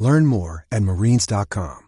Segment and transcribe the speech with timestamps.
[0.00, 1.86] Learn more at marines.com.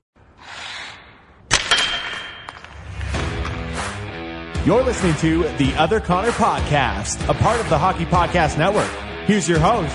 [4.65, 8.89] You're listening to the Other Connor Podcast, a part of the Hockey Podcast Network.
[9.27, 9.93] Here's your host,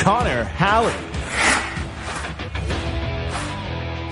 [0.00, 0.92] Connor Halley.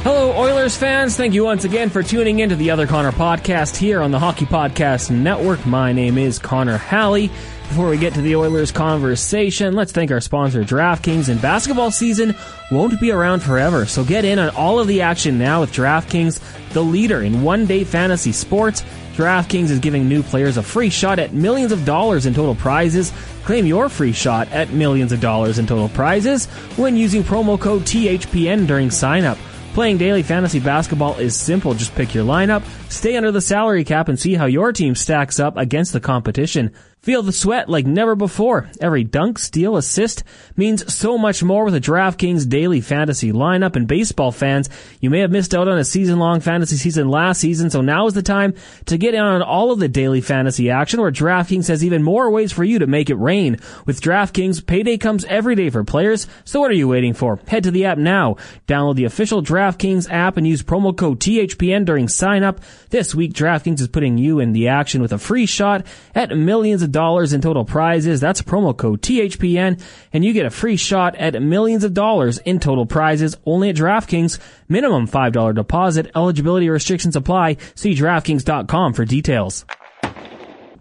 [0.05, 1.16] Hello, Oilers fans.
[1.16, 4.45] Thank you once again for tuning into the Other Connor podcast here on the Hockey
[4.45, 5.66] Podcast Network.
[5.66, 7.33] My name is Connor Halley.
[7.69, 11.29] Before we get to the Oilers conversation, let's thank our sponsor, DraftKings.
[11.29, 12.34] And basketball season
[12.70, 16.41] won't be around forever, so get in on all of the action now with DraftKings,
[16.73, 18.83] the leader in one day fantasy sports.
[19.15, 23.12] DraftKings is giving new players a free shot at millions of dollars in total prizes.
[23.45, 27.83] Claim your free shot at millions of dollars in total prizes when using promo code
[27.83, 29.39] THPN during signup.
[29.75, 31.75] Playing daily fantasy basketball is simple.
[31.75, 35.39] Just pick your lineup, stay under the salary cap, and see how your team stacks
[35.39, 36.73] up against the competition.
[37.06, 38.68] Feel the sweat like never before.
[38.80, 40.24] Every dunk, steal, assist
[40.56, 43.76] means so much more with a DraftKings daily fantasy lineup.
[43.76, 44.68] And baseball fans,
[45.00, 48.14] you may have missed out on a season-long fantasy season last season, so now is
[48.14, 48.54] the time
[48.86, 52.28] to get in on all of the daily fantasy action where DraftKings has even more
[52.28, 53.60] ways for you to make it rain.
[53.84, 57.38] With DraftKings, payday comes every day for players, so what are you waiting for?
[57.46, 58.34] Head to the app now.
[58.66, 62.60] Download the official DraftKings app and use promo code THPN during sign up.
[62.90, 66.82] This week, DraftKings is putting you in the action with a free shot at millions
[66.82, 68.20] of dollars in total prizes.
[68.20, 69.83] That's promo code THPN,
[70.14, 73.77] and you get a free shot at millions of dollars in total prizes only at
[73.77, 74.39] DraftKings.
[74.66, 76.11] Minimum $5 deposit.
[76.17, 77.58] Eligibility restrictions apply.
[77.74, 79.67] See DraftKings.com for details.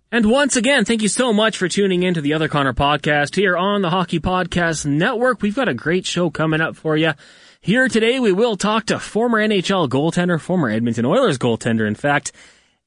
[0.10, 3.36] And once again, thank you so much for tuning in to the Other Connor podcast
[3.36, 5.42] here on the Hockey Podcast Network.
[5.42, 7.12] We've got a great show coming up for you.
[7.60, 12.32] Here today, we will talk to former NHL goaltender, former Edmonton Oilers goaltender, in fact,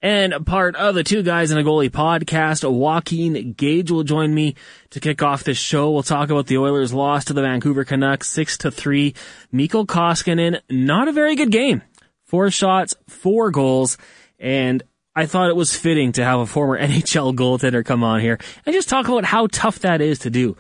[0.01, 4.55] and part of the Two Guys and a Goalie podcast, Joaquin Gage will join me
[4.91, 5.91] to kick off this show.
[5.91, 9.15] We'll talk about the Oilers' loss to the Vancouver Canucks, six to three.
[9.51, 11.83] Mikko Koskinen, not a very good game.
[12.27, 13.99] Four shots, four goals,
[14.39, 14.83] and
[15.17, 18.73] I thought it was fitting to have a former NHL goaltender come on here and
[18.73, 20.57] just talk about how tough that is to do.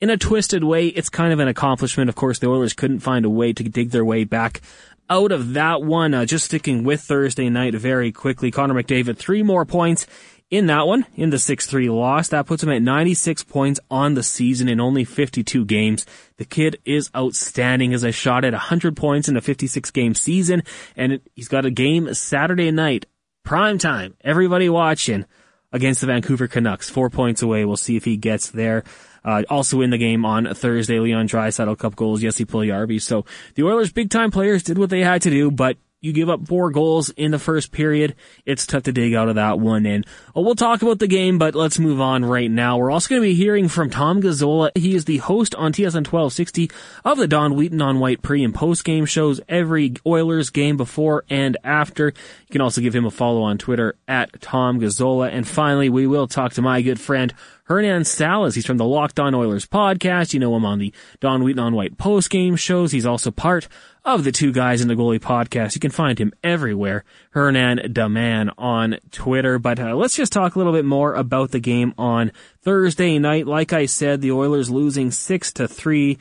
[0.00, 2.10] In a twisted way, it's kind of an accomplishment.
[2.10, 4.60] Of course, the Oilers couldn't find a way to dig their way back
[5.08, 6.14] out of that one.
[6.14, 8.50] Uh, just sticking with Thursday night very quickly.
[8.50, 10.06] Connor McDavid, three more points
[10.48, 12.28] in that one, in the 6-3 loss.
[12.28, 16.06] That puts him at 96 points on the season in only 52 games.
[16.36, 20.62] The kid is outstanding as a shot at 100 points in a 56 game season,
[20.96, 23.06] and he's got a game Saturday night,
[23.44, 25.24] prime time, everybody watching
[25.72, 26.88] against the Vancouver Canucks.
[26.88, 27.64] Four points away.
[27.64, 28.84] We'll see if he gets there.
[29.26, 33.02] Uh, also in the game on Thursday, Leon Draisaitl cup goals, Jesse Puljujarvi.
[33.02, 33.24] So
[33.56, 35.76] the Oilers' big time players did what they had to do, but
[36.06, 38.14] you give up four goals in the first period.
[38.44, 39.86] It's tough to dig out of that one.
[39.86, 42.76] And well, we'll talk about the game, but let's move on right now.
[42.78, 44.70] We're also going to be hearing from Tom Gazzola.
[44.76, 46.70] He is the host on TSN 1260
[47.04, 51.24] of the Don Wheaton on White pre and post game shows every Oilers game before
[51.28, 52.12] and after.
[52.48, 55.30] You can also give him a follow on Twitter at Tom Gazzola.
[55.32, 57.34] And finally, we will talk to my good friend
[57.64, 58.54] Hernan Salas.
[58.54, 60.32] He's from the Locked On Oilers podcast.
[60.32, 62.92] You know him on the Don Wheaton on White post game shows.
[62.92, 63.66] He's also part
[64.04, 65.74] of the Two Guys in the Goalie podcast.
[65.74, 67.02] You can find him everywhere.
[67.30, 69.58] Hernan Daman on Twitter.
[69.58, 72.30] But uh, let's just talk a little bit more about the game on
[72.62, 73.48] Thursday night.
[73.48, 76.18] Like I said, the Oilers losing six to three,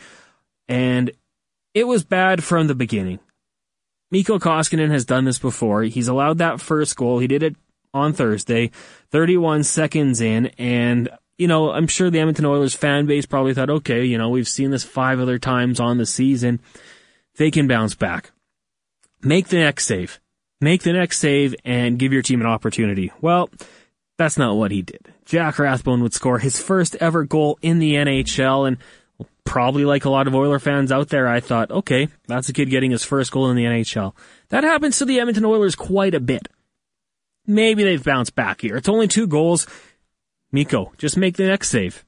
[0.67, 1.11] and
[1.75, 3.19] it was bad from the beginning.
[4.15, 5.83] Mikko Koskinen has done this before.
[5.83, 7.19] He's allowed that first goal.
[7.19, 7.57] He did it
[7.93, 8.71] on Thursday,
[9.11, 13.69] 31 seconds in, and you know, I'm sure the Edmonton Oilers fan base probably thought,
[13.69, 16.61] okay, you know, we've seen this five other times on the season.
[17.35, 18.31] They can bounce back.
[19.21, 20.21] Make the next save.
[20.61, 23.11] Make the next save and give your team an opportunity.
[23.19, 23.49] Well,
[24.17, 25.13] that's not what he did.
[25.25, 28.77] Jack Rathbone would score his first ever goal in the NHL and
[29.45, 32.69] probably like a lot of Oiler fans out there, I thought, okay, that's a kid
[32.69, 34.13] getting his first goal in the NHL.
[34.49, 36.49] That happens to the Edmonton Oilers quite a bit.
[37.47, 38.75] Maybe they've bounced back here.
[38.75, 39.67] It's only two goals.
[40.51, 42.03] Mikko, just make the next save.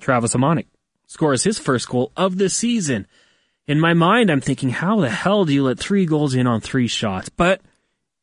[0.00, 0.66] Travis Hamonic
[1.06, 3.06] scores his first goal of the season.
[3.66, 6.60] In my mind, I'm thinking, how the hell do you let three goals in on
[6.60, 7.28] three shots?
[7.28, 7.60] But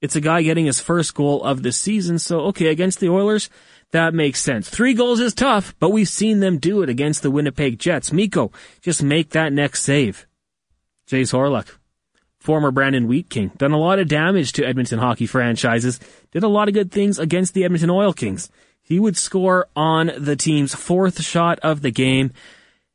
[0.02, 3.50] it's a guy getting his first goal of the season, so okay, against the Oilers,
[3.92, 4.70] that makes sense.
[4.70, 8.12] Three goals is tough, but we've seen them do it against the Winnipeg Jets.
[8.12, 8.52] Mikko,
[8.82, 10.28] just make that next save.
[11.10, 11.78] Jayce Hawryluk,
[12.40, 13.52] former Brandon Wheat King.
[13.58, 16.00] Done a lot of damage to Edmonton hockey franchises.
[16.32, 18.50] Did a lot of good things against the Edmonton Oil Kings.
[18.82, 22.32] He would score on the team's fourth shot of the game.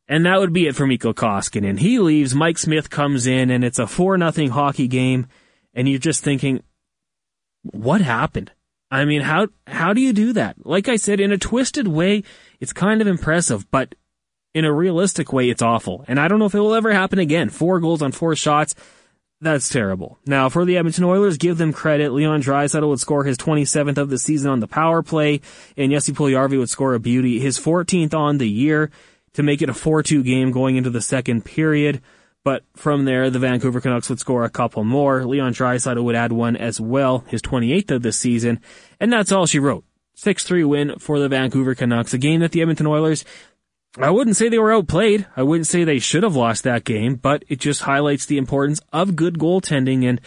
[0.08, 1.78] And that would be it for Mikko Koskinen.
[1.78, 5.26] He leaves, Mike Smith comes in, and it's a 4 nothing hockey game.
[5.72, 6.62] And you're just thinking,
[7.62, 8.52] what happened?
[8.92, 10.66] I mean, how, how do you do that?
[10.66, 12.24] Like I said, in a twisted way,
[12.60, 13.94] it's kind of impressive, but
[14.52, 16.04] in a realistic way, it's awful.
[16.08, 17.48] And I don't know if it will ever happen again.
[17.48, 18.74] Four goals on four shots.
[19.40, 20.18] That's terrible.
[20.26, 22.12] Now, for the Edmonton Oilers, give them credit.
[22.12, 25.40] Leon Draisaitl would score his 27th of the season on the power play,
[25.74, 28.90] and Jesse Puljujarvi would score a beauty, his 14th on the year
[29.32, 32.02] to make it a 4-2 game going into the second period.
[32.44, 35.24] But from there, the Vancouver Canucks would score a couple more.
[35.24, 38.60] Leon Draisaitl would add one as well, his 28th of the season,
[38.98, 39.84] and that's all she wrote.
[40.16, 43.24] 6-3 win for the Vancouver Canucks, a game that the Edmonton Oilers
[43.98, 45.26] I wouldn't say they were outplayed.
[45.36, 48.80] I wouldn't say they should have lost that game, but it just highlights the importance
[48.90, 50.08] of good goaltending.
[50.08, 50.20] And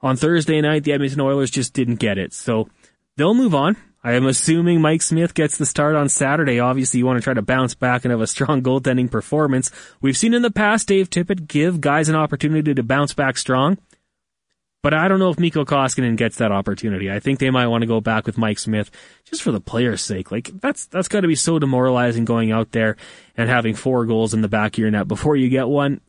[0.00, 2.32] on Thursday night, the Edmonton Oilers just didn't get it.
[2.32, 2.68] So
[3.16, 3.76] they'll move on.
[4.02, 6.58] I am assuming Mike Smith gets the start on Saturday.
[6.58, 9.70] Obviously, you want to try to bounce back and have a strong goaltending performance.
[10.00, 13.76] We've seen in the past Dave Tippett give guys an opportunity to bounce back strong.
[14.82, 17.10] But I don't know if Mikko Koskinen gets that opportunity.
[17.10, 18.90] I think they might want to go back with Mike Smith
[19.26, 20.30] just for the player's sake.
[20.30, 22.96] Like that's that's got to be so demoralizing going out there
[23.36, 26.00] and having four goals in the back of your net before you get one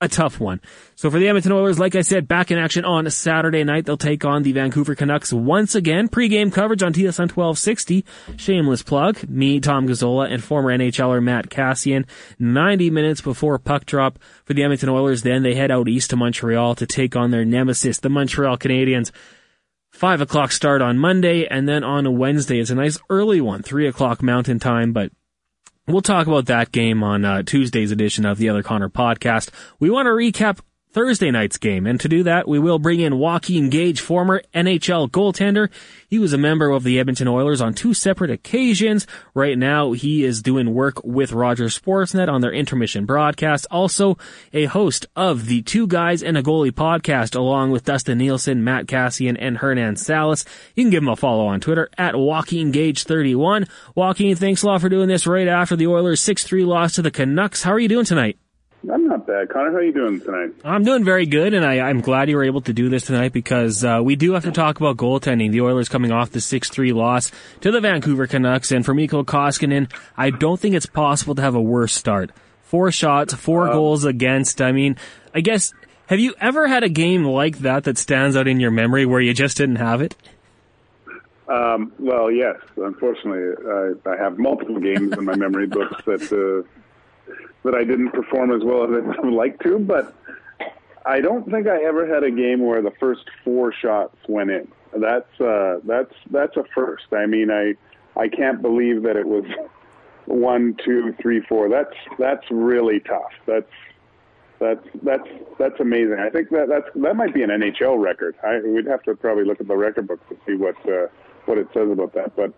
[0.00, 0.60] a tough one.
[0.94, 3.98] So for the Edmonton Oilers, like I said, back in action on Saturday night, they'll
[3.98, 6.08] take on the Vancouver Canucks once again.
[6.08, 8.04] Pre-game coverage on TSN 1260.
[8.36, 9.28] Shameless plug.
[9.28, 12.06] Me, Tom Gazzola, and former NHLer Matt Kassian.
[12.38, 15.22] 90 minutes before puck drop for the Edmonton Oilers.
[15.22, 19.10] Then they head out east to Montreal to take on their nemesis, the Montreal Canadiens.
[19.90, 23.62] Five o'clock start on Monday, and then on a Wednesday, it's a nice early one,
[23.62, 25.10] three o'clock mountain time, but
[25.92, 29.50] We'll talk about that game on uh, Tuesday's edition of the Other Connor podcast.
[29.78, 30.60] We want to recap
[30.92, 31.86] Thursday night's game.
[31.86, 35.70] And to do that, we will bring in Joaquin Gage, former NHL goaltender.
[36.08, 39.06] He was a member of the Edmonton Oilers on two separate occasions.
[39.32, 43.68] Right now, he is doing work with Rogers Sportsnet on their intermission broadcast.
[43.70, 44.18] Also,
[44.52, 48.86] a host of the Two Guys and a Goalie podcast, along with Dustin Nielson, Matt
[48.86, 50.44] Kassian, and Hernan Salas.
[50.74, 53.68] You can give him a follow on Twitter at Joaquin Gage31.
[53.94, 57.12] Joaquin, thanks a lot for doing this right after the Oilers 6-3 loss to the
[57.12, 57.62] Canucks.
[57.62, 58.38] How are you doing tonight?
[58.88, 59.50] I'm not bad.
[59.50, 60.54] Connor, how are you doing tonight?
[60.64, 63.32] I'm doing very good, and I, am glad you were able to do this tonight
[63.32, 65.52] because uh, we do have to talk about goaltending.
[65.52, 67.30] The Oilers coming off the 6-3 loss
[67.60, 71.54] to the Vancouver Canucks, and for Mikko Koskinen, I don't think it's possible to have
[71.54, 72.30] a worse start.
[72.62, 74.62] Four shots, four um, goals against.
[74.62, 74.96] I mean,
[75.34, 75.74] I guess,
[76.06, 79.20] have you ever had a game like that that stands out in your memory where
[79.20, 80.16] you just didn't have it?
[81.48, 82.56] Um, well, yes.
[82.76, 86.79] Unfortunately, I, I have multiple games in my memory books that uh,
[87.64, 90.14] that I didn't perform as well as I would like to, but
[91.04, 94.68] I don't think I ever had a game where the first four shots went in.
[94.96, 97.06] That's uh, that's that's a first.
[97.12, 97.74] I mean, I
[98.18, 99.44] I can't believe that it was
[100.26, 101.68] one, two, three, four.
[101.68, 103.32] That's that's really tough.
[103.46, 103.70] That's
[104.58, 105.28] that's that's
[105.58, 106.18] that's amazing.
[106.18, 108.36] I think that that's that might be an NHL record.
[108.42, 111.06] I, we'd have to probably look at the record book to see what uh,
[111.46, 112.36] what it says about that.
[112.36, 112.52] But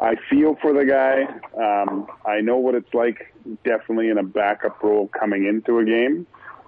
[0.00, 1.24] I feel for the guy.
[1.60, 6.26] Um, I know what it's like, definitely in a backup role coming into a game.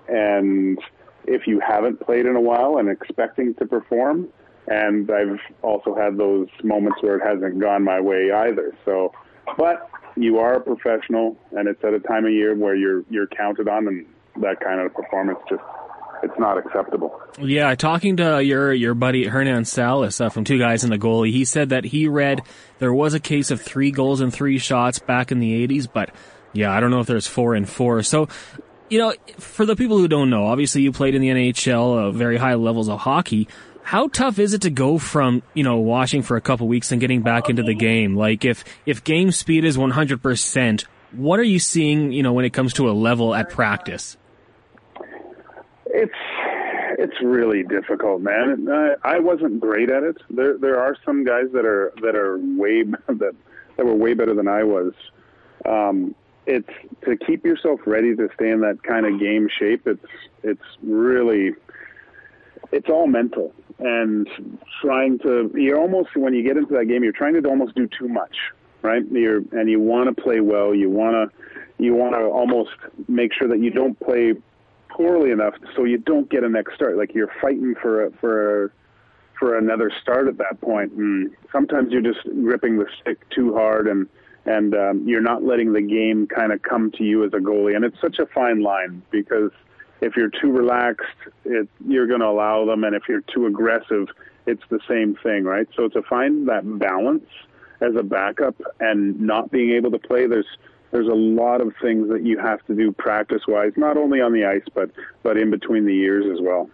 [0.09, 0.79] And
[1.25, 4.29] if you haven't played in a while and expecting to perform,
[4.69, 8.77] and I've also had those moments where it hasn't gone my way either.
[8.85, 9.13] So,
[9.57, 13.27] but you are a professional, and it's at a time of year where you're you're
[13.27, 14.07] counted on, and
[14.41, 15.63] that kind of performance just
[16.23, 17.21] it's not acceptable.
[17.39, 21.33] Yeah, talking to your your buddy Hernan Salas uh, from Two Guys and the Goalie,
[21.33, 22.43] he said that he read
[22.79, 26.11] there was a case of three goals and three shots back in the 80s, but
[26.53, 28.03] yeah, I don't know if there's four and four.
[28.03, 28.29] So,
[28.89, 32.11] you know, for the people who don't know, obviously you played in the NHL, uh,
[32.11, 33.49] very high levels of hockey.
[33.83, 37.01] How tough is it to go from, you know, watching for a couple weeks and
[37.01, 38.17] getting back into the game?
[38.17, 42.53] Like if, if game speed is 100%, what are you seeing, you know, when it
[42.53, 44.17] comes to a level at practice?
[47.03, 48.69] It's really difficult, man.
[48.71, 50.19] I, I wasn't great at it.
[50.31, 53.35] There there are some guys that are that are way that
[53.77, 54.93] that were way better than I was.
[55.67, 56.15] Um,
[56.47, 56.69] it's
[57.05, 59.87] to keep yourself ready to stay in that kind of game shape.
[59.87, 60.07] It's
[60.45, 61.55] it's really
[62.71, 64.29] it's all mental and
[64.81, 67.89] trying to you're almost when you get into that game you're trying to almost do
[67.99, 68.37] too much
[68.83, 72.71] right you're and you want to play well you want to you want to almost
[73.09, 74.35] make sure that you don't play
[74.97, 76.97] poorly enough so you don't get a next start.
[76.97, 78.71] Like you're fighting for a, for a,
[79.39, 80.93] for another start at that point.
[80.93, 84.09] And sometimes you're just gripping the stick too hard and
[84.45, 87.77] and um, you're not letting the game kind of come to you as a goalie.
[87.77, 89.53] And it's such a fine line because
[90.01, 91.07] if you're too relaxed,
[91.45, 94.09] it, you're going to allow them, and if you're too aggressive,
[94.47, 95.69] it's the same thing, right?
[95.77, 97.25] So to find that balance
[97.81, 100.47] as a backup and not being able to play, there's
[100.93, 104.33] there's a lot of things that you have to do practice wise, not only on
[104.33, 104.91] the ice but
[105.23, 106.71] but in between the years as well.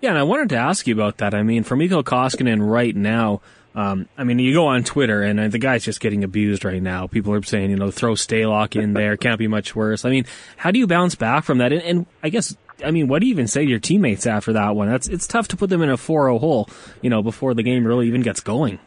[0.00, 1.34] Yeah, and I wanted to ask you about that.
[1.34, 3.42] I mean, for Mikko Koskinen right now,
[3.74, 6.82] um, I mean, you go on Twitter and uh, the guy's just getting abused right
[6.82, 7.06] now.
[7.06, 10.04] People are saying, you know, throw Stalock in there, can't be much worse.
[10.04, 10.24] I mean,
[10.56, 11.72] how do you bounce back from that?
[11.72, 14.54] And, and, I guess, I mean, what do you even say to your teammates after
[14.54, 14.88] that one?
[14.88, 16.68] That's it's tough to put them in a 4-0 hole,
[17.02, 18.78] you know, before the game really even gets going.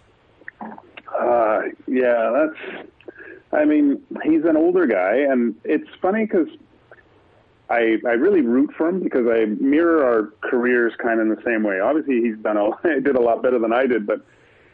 [0.61, 2.89] Uh, yeah, that's.
[3.53, 6.47] I mean, he's an older guy, and it's funny because
[7.69, 11.41] I I really root for him because I mirror our careers kind of in the
[11.45, 11.79] same way.
[11.79, 14.25] Obviously, he's done a did a lot better than I did, but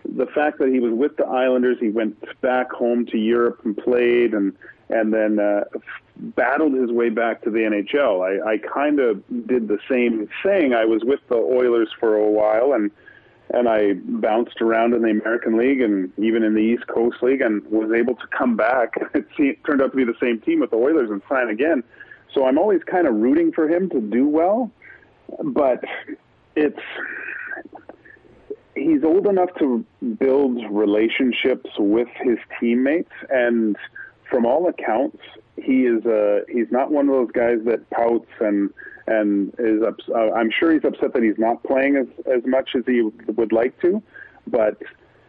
[0.05, 3.77] the fact that he was with the Islanders, he went back home to Europe and
[3.77, 4.55] played, and
[4.89, 5.65] and then uh,
[6.17, 8.21] battled his way back to the NHL.
[8.21, 10.74] I, I kind of did the same thing.
[10.74, 12.91] I was with the Oilers for a while, and
[13.51, 17.41] and I bounced around in the American League and even in the East Coast League,
[17.41, 18.94] and was able to come back.
[19.39, 21.84] It turned out to be the same team with the Oilers and sign again.
[22.34, 24.70] So I'm always kind of rooting for him to do well,
[25.44, 25.84] but
[26.56, 26.79] it's
[28.75, 29.86] he's old enough to
[30.20, 33.77] build relationships with his teammates, and
[34.29, 35.18] from all accounts,
[35.58, 38.72] he is a he's not one of those guys that pouts and
[39.09, 42.69] and is ups, uh, I'm sure he's upset that he's not playing as as much
[42.75, 44.01] as he would like to,
[44.47, 44.77] but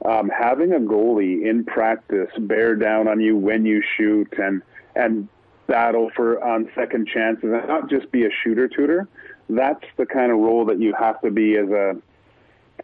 [0.05, 4.63] um, having a goalie in practice bear down on you when you shoot and
[4.97, 5.29] and
[5.67, 9.09] battle for on second chances and not just be a shooter tutor.
[9.49, 11.97] That's the kind of role that you have to be as a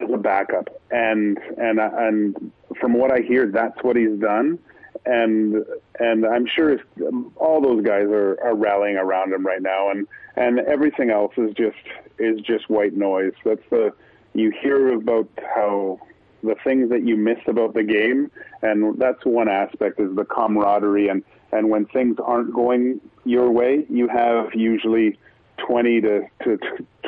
[0.00, 0.68] as a backup.
[0.90, 4.58] And and and from what I hear, that's what he's done.
[5.06, 5.64] And
[6.00, 9.90] and I'm sure um, all those guys are, are rallying around him right now.
[9.90, 11.76] And and everything else is just
[12.18, 13.32] is just white noise.
[13.44, 13.92] That's the
[14.34, 16.00] you hear about how
[16.42, 18.30] the things that you miss about the game,
[18.62, 21.08] and that's one aspect is the camaraderie.
[21.08, 25.18] And and when things aren't going your way, you have usually
[25.66, 26.58] 20 to, to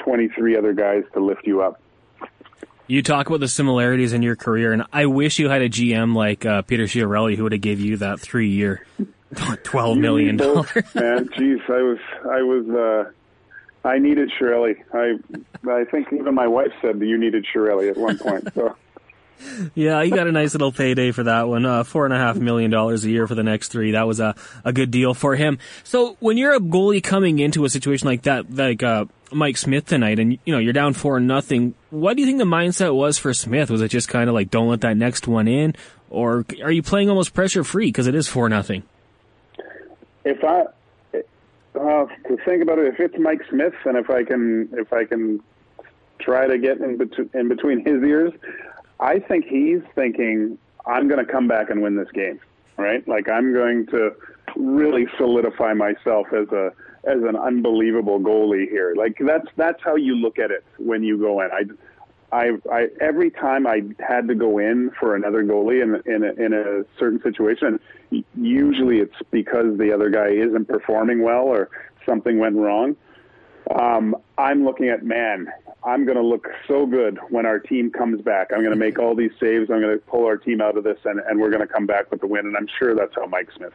[0.03, 1.81] 23 other guys to lift you up.
[2.89, 6.17] You talk about the similarities in your career, and I wish you had a GM
[6.17, 8.87] like uh, Peter Chiarelli who would have gave you that three year,
[9.63, 10.73] twelve million dollars.
[10.95, 14.77] Man, jeez, I was, I was, uh, I needed Chiarelli.
[14.95, 15.19] I,
[15.71, 18.49] I think even my wife said that you needed Chiarelli at one point.
[18.55, 18.75] So.
[19.75, 21.65] yeah, he got a nice little payday for that one.
[21.65, 23.93] Uh, four and a half million dollars a year for the next three.
[23.93, 25.59] That was a, a good deal for him.
[25.85, 29.87] So when you're a goalie coming into a situation like that, like uh, Mike Smith
[29.87, 31.75] tonight, and you know you're down four nothing.
[31.91, 33.71] What do you think the mindset was for Smith?
[33.71, 35.75] Was it just kind of like don't let that next one in,
[36.11, 38.83] or are you playing almost pressure free because it is four nothing?
[40.25, 40.65] If I
[41.79, 45.05] uh, to think about it, if it's Mike Smith, and if I can if I
[45.05, 45.41] can
[46.19, 48.33] try to get in, bet- in between his ears,
[49.01, 52.41] I think he's thinking I'm going to come back and win this game,
[52.77, 53.07] right?
[53.07, 54.15] Like I'm going to
[54.57, 56.73] really solidify myself as a
[57.05, 58.95] as an unbelievable goalie here.
[58.97, 61.51] Like that's that's how you look at it when you go in.
[61.53, 66.25] I, I, I every time I had to go in for another goalie in in
[66.25, 67.79] a, in a certain situation,
[68.35, 71.71] usually it's because the other guy isn't performing well or
[72.07, 72.97] something went wrong.
[73.81, 75.49] Um, I'm looking at man.
[75.85, 78.49] I'm going to look so good when our team comes back.
[78.53, 79.71] I'm going to make all these saves.
[79.71, 81.87] I'm going to pull our team out of this, and, and we're going to come
[81.87, 82.47] back with the win.
[82.47, 83.73] And I'm sure that's how Mike Smith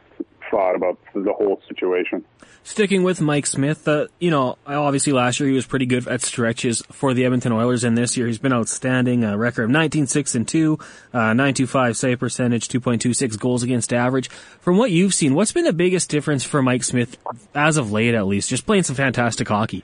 [0.54, 2.24] thought about the whole situation.
[2.62, 6.22] Sticking with Mike Smith, uh, you know, obviously last year he was pretty good at
[6.22, 9.24] stretches for the Edmonton Oilers, and this year he's been outstanding.
[9.24, 10.78] A record of 19 6 and 2,
[11.12, 14.28] uh, 925 save percentage, 2.26 goals against average.
[14.60, 17.16] From what you've seen, what's been the biggest difference for Mike Smith
[17.54, 18.48] as of late, at least?
[18.48, 19.82] Just playing some fantastic hockey.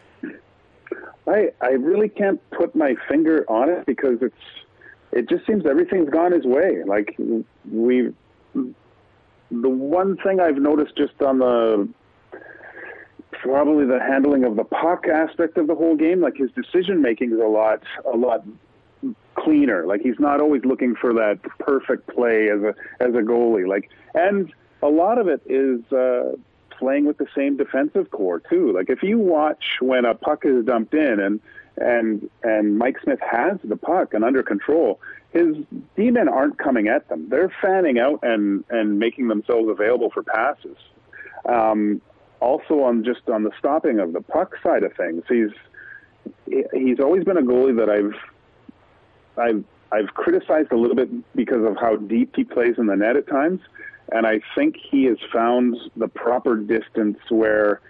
[1.26, 4.34] I I really can't put my finger on it because it's
[5.10, 6.84] it just seems everything's gone his way.
[6.86, 7.16] Like
[7.70, 8.14] we
[9.50, 11.88] the one thing I've noticed just on the
[13.32, 17.32] probably the handling of the puck aspect of the whole game, like his decision making
[17.32, 18.44] is a lot a lot
[19.34, 19.86] cleaner.
[19.86, 23.66] Like he's not always looking for that perfect play as a as a goalie.
[23.66, 24.52] Like and
[24.82, 26.32] a lot of it is uh,
[26.70, 28.72] playing with the same defensive core too.
[28.72, 31.40] Like if you watch when a puck is dumped in and
[31.80, 35.00] and and Mike Smith has the puck and under control,
[35.32, 35.56] his
[35.96, 37.28] D-men aren't coming at them.
[37.28, 40.76] They're fanning out and and making themselves available for passes.
[41.48, 42.00] Um,
[42.40, 45.50] also, on just on the stopping of the puck side of things, he's
[46.72, 48.14] he's always been a goalie that I've
[49.38, 53.16] I've I've criticized a little bit because of how deep he plays in the net
[53.16, 53.60] at times,
[54.12, 57.80] and I think he has found the proper distance where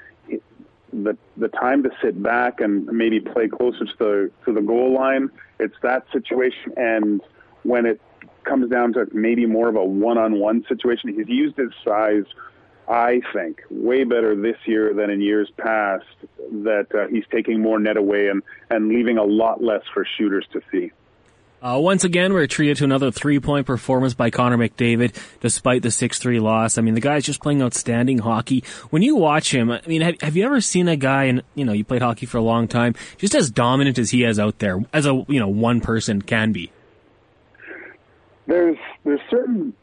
[0.92, 4.94] the the time to sit back and maybe play closer to the to the goal
[4.94, 5.30] line.
[5.58, 7.20] It's that situation, and
[7.62, 8.00] when it
[8.44, 12.24] comes down to maybe more of a one-on-one situation, he's used his size.
[12.88, 16.06] I think way better this year than in years past.
[16.50, 20.46] That uh, he's taking more net away and and leaving a lot less for shooters
[20.52, 20.90] to see.
[21.62, 26.40] Uh, once again, we're treated to another three-point performance by Connor McDavid, despite the 6-3
[26.40, 26.78] loss.
[26.78, 28.64] I mean, the guy's just playing outstanding hockey.
[28.88, 31.66] When you watch him, I mean, have, have you ever seen a guy, and you
[31.66, 34.58] know, you played hockey for a long time, just as dominant as he is out
[34.58, 36.72] there, as a you know one person can be?
[38.46, 39.74] There's there's certain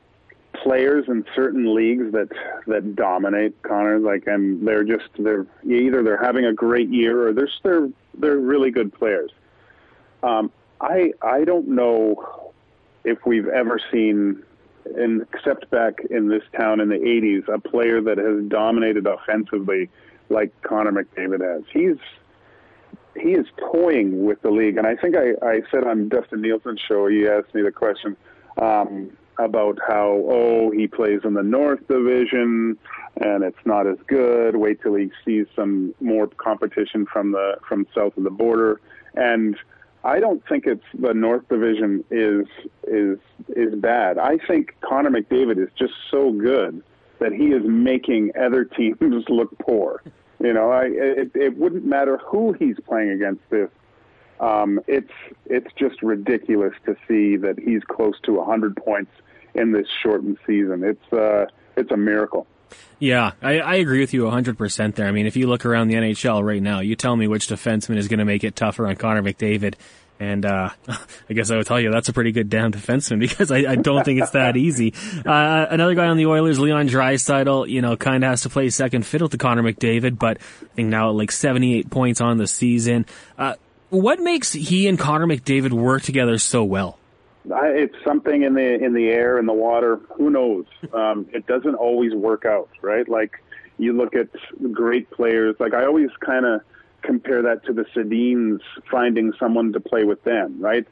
[0.63, 2.29] players in certain leagues that
[2.65, 7.33] that dominate Connor, like, and they're just they're either they're having a great year or
[7.33, 9.31] they're they're they're really good players.
[10.23, 12.53] Um, I I don't know
[13.03, 14.43] if we've ever seen,
[14.97, 19.89] in, except back in this town in the '80s, a player that has dominated offensively
[20.29, 21.63] like Connor McDavid has.
[21.71, 21.97] He's
[23.15, 26.81] he is toying with the league, and I think I, I said on Dustin Nielson's
[26.87, 28.15] show, he asked me the question
[28.61, 32.77] um, about how oh he plays in the North Division
[33.21, 34.55] and it's not as good.
[34.55, 38.79] Wait till he sees some more competition from the from south of the border
[39.15, 39.55] and
[40.03, 42.47] I don't think it's the North Division is
[42.87, 43.17] is
[43.49, 44.17] is bad.
[44.17, 46.83] I think Connor McDavid is just so good
[47.19, 50.03] that he is making other teams look poor.
[50.39, 53.69] You know, I it, it wouldn't matter who he's playing against this.
[54.39, 55.11] Um, it's
[55.45, 59.11] it's just ridiculous to see that he's close to 100 points
[59.55, 60.83] in this shortened season.
[60.83, 62.45] It's uh, it's a miracle.
[62.99, 65.07] Yeah, I, I agree with you 100% there.
[65.07, 67.97] I mean, if you look around the NHL right now, you tell me which defenseman
[67.97, 69.75] is going to make it tougher on Connor McDavid.
[70.19, 70.69] And uh,
[71.29, 73.75] I guess I would tell you that's a pretty good damn defenseman because I, I
[73.75, 74.93] don't think it's that easy.
[75.25, 78.69] Uh, another guy on the Oilers, Leon Draisaitl, you know, kind of has to play
[78.69, 82.47] second fiddle to Connor McDavid, but I think now at like 78 points on the
[82.47, 83.05] season.
[83.37, 83.55] Uh,
[83.89, 86.97] what makes he and Connor McDavid work together so well?
[87.49, 89.99] It's something in the in the air in the water.
[90.15, 90.65] Who knows?
[90.93, 93.07] Um, it doesn't always work out, right?
[93.07, 93.43] Like
[93.77, 94.29] you look at
[94.71, 95.55] great players.
[95.59, 96.61] Like I always kind of
[97.01, 100.87] compare that to the Sedins finding someone to play with them, right?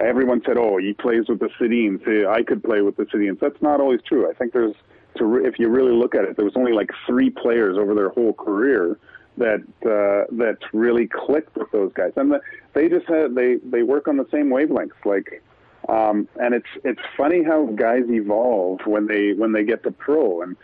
[0.00, 2.06] Everyone said, "Oh, he plays with the Sedins.
[2.28, 4.30] I could play with the Sedins." That's not always true.
[4.30, 4.76] I think there's
[5.16, 7.94] to re- if you really look at it, there was only like three players over
[7.94, 8.98] their whole career
[9.38, 12.40] that uh, that really clicked with those guys, and the,
[12.74, 15.04] they just had they they work on the same wavelengths.
[15.04, 15.42] Like
[15.88, 20.42] um, and it's it's funny how guys evolve when they when they get to pro.
[20.42, 20.56] And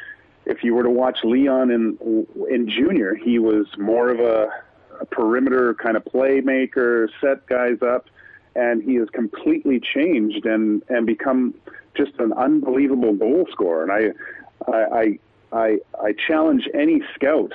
[0.45, 4.49] if you were to watch Leon in in junior, he was more of a,
[5.01, 8.07] a perimeter kind of playmaker, set guys up,
[8.55, 11.55] and he has completely changed and and become
[11.97, 13.83] just an unbelievable goal scorer.
[13.83, 13.93] And
[14.71, 15.19] I I
[15.53, 17.53] I I challenge any scout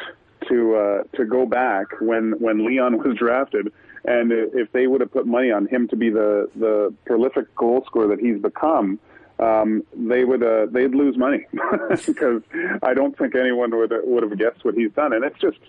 [0.48, 3.72] to uh, to go back when when Leon was drafted
[4.06, 7.84] and if they would have put money on him to be the the prolific goal
[7.86, 9.00] scorer that he's become,
[9.40, 11.46] um, they would uh, they'd lose money
[12.06, 12.42] because
[12.84, 15.14] I don't think anyone would would have guessed what he's done.
[15.14, 15.60] And it's just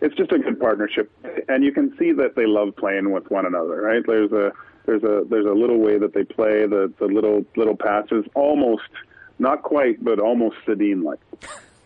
[0.00, 1.10] it's just a good partnership,
[1.48, 3.80] and you can see that they love playing with one another.
[3.82, 4.02] Right?
[4.06, 4.52] There's a
[4.86, 8.90] there's a there's a little way that they play the the little little passes, almost
[9.38, 11.20] not quite, but almost Sedin like.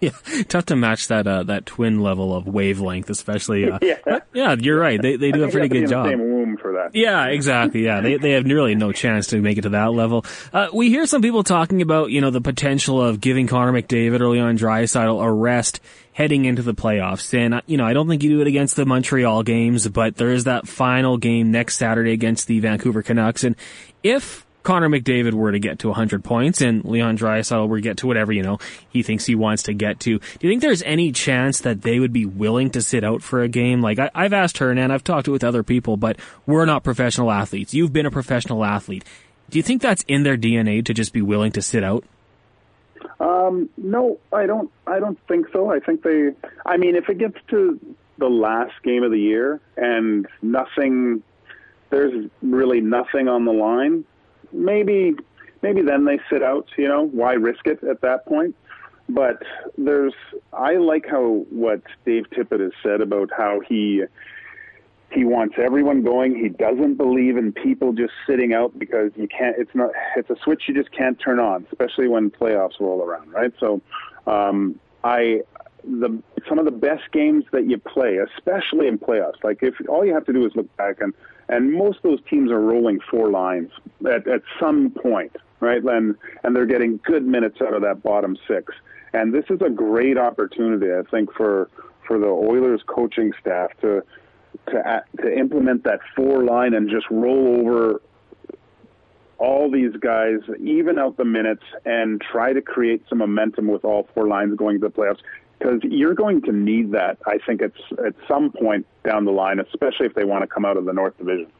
[0.34, 3.70] yeah, tough to match that uh, that twin level of wavelength, especially.
[3.70, 4.20] Uh, yeah.
[4.32, 5.00] yeah, you're right.
[5.00, 6.06] They they do a pretty good job.
[6.06, 6.94] same room for that.
[6.94, 7.84] Yeah, exactly.
[7.84, 10.24] Yeah, they they have really no chance to make it to that level.
[10.52, 14.20] Uh, we hear some people talking about you know the potential of giving Connor McDavid
[14.20, 15.80] or Leon Draisaitl a rest
[16.14, 17.36] heading into the playoffs.
[17.36, 20.16] And, uh, you know, I don't think you do it against the Montreal games, but
[20.16, 23.42] there is that final game next Saturday against the Vancouver Canucks.
[23.42, 23.56] And
[24.04, 27.98] if Connor McDavid were to get to 100 points and Leon Draisaitl were to get
[27.98, 30.82] to whatever, you know, he thinks he wants to get to, do you think there's
[30.82, 33.82] any chance that they would be willing to sit out for a game?
[33.82, 37.30] Like, I, have asked her and I've talked with other people, but we're not professional
[37.30, 37.74] athletes.
[37.74, 39.04] You've been a professional athlete.
[39.50, 42.04] Do you think that's in their DNA to just be willing to sit out?
[43.20, 44.70] Um, no, I don't.
[44.86, 45.70] I don't think so.
[45.70, 46.30] I think they.
[46.64, 47.78] I mean, if it gets to
[48.18, 51.22] the last game of the year and nothing,
[51.90, 54.04] there's really nothing on the line
[54.54, 55.14] maybe
[55.62, 56.68] maybe then they sit out.
[56.76, 58.54] You know, why risk it at that point?
[59.08, 59.42] But
[59.76, 60.14] there's
[60.52, 64.04] I like how what Dave Tippett has said about how he
[65.12, 66.36] he wants everyone going.
[66.36, 69.56] He doesn't believe in people just sitting out because you can't.
[69.58, 69.90] It's not.
[70.16, 73.52] It's a switch you just can't turn on, especially when playoffs roll around, right?
[73.60, 73.80] So,
[74.26, 75.42] um, I
[75.84, 79.42] the some of the best games that you play, especially in playoffs.
[79.42, 81.14] Like if all you have to do is look back and
[81.48, 83.70] and most of those teams are rolling four lines
[84.06, 85.82] at, at some point, right?
[85.82, 88.72] And and they're getting good minutes out of that bottom six.
[89.12, 91.70] And this is a great opportunity, I think, for
[92.06, 94.02] for the Oilers coaching staff to
[94.68, 98.00] to to implement that four line and just roll over
[99.38, 104.08] all these guys, even out the minutes, and try to create some momentum with all
[104.14, 105.18] four lines going to the playoffs.
[105.64, 109.60] Because you're going to need that, I think, it's at some point down the line,
[109.60, 111.50] especially if they want to come out of the North Division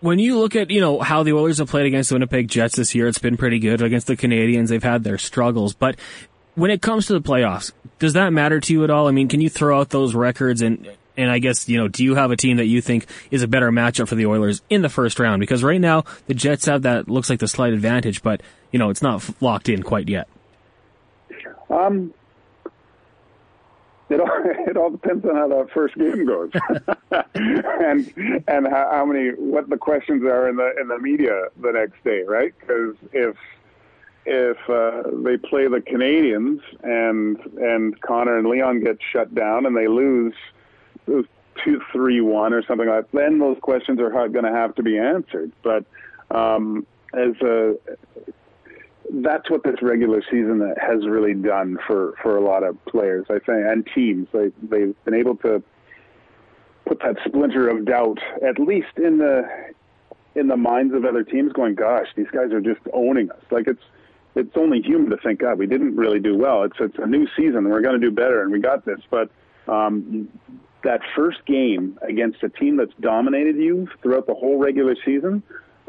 [0.00, 2.76] when you look at you know how the Oilers have played against the Winnipeg Jets
[2.76, 3.82] this year, it's been pretty good.
[3.82, 4.68] Against the Canadiens.
[4.68, 5.96] they've had their struggles, but
[6.54, 9.08] when it comes to the playoffs, does that matter to you at all?
[9.08, 12.04] I mean, can you throw out those records and and I guess you know, do
[12.04, 14.82] you have a team that you think is a better matchup for the Oilers in
[14.82, 15.40] the first round?
[15.40, 18.40] Because right now the Jets have that looks like the slight advantage, but
[18.70, 20.28] you know it's not locked in quite yet.
[21.70, 22.14] Um,
[24.10, 26.50] it all, it all depends on how that first game goes,
[27.34, 31.72] and and how, how, many what the questions are in the in the media the
[31.72, 32.54] next day, right?
[32.60, 33.36] Because if
[34.26, 39.76] if uh, they play the Canadiens and and Connor and Leon get shut down and
[39.76, 40.34] they lose,
[41.06, 41.26] lose
[41.64, 44.82] two three one or something like that, then those questions are going to have to
[44.82, 45.52] be answered.
[45.62, 45.84] But
[46.30, 47.76] um, as a
[49.10, 53.38] that's what this regular season has really done for, for a lot of players, I
[53.38, 54.28] think, and teams.
[54.32, 55.62] They, they've been able to
[56.86, 59.48] put that splinter of doubt, at least in the
[60.34, 63.66] in the minds of other teams, going, "Gosh, these guys are just owning us." Like
[63.66, 63.82] it's
[64.34, 66.62] it's only human to think, "God, we didn't really do well.
[66.62, 67.68] It's it's a new season.
[67.68, 69.30] We're going to do better, and we got this." But
[69.66, 70.28] um,
[70.84, 75.42] that first game against a team that's dominated you throughout the whole regular season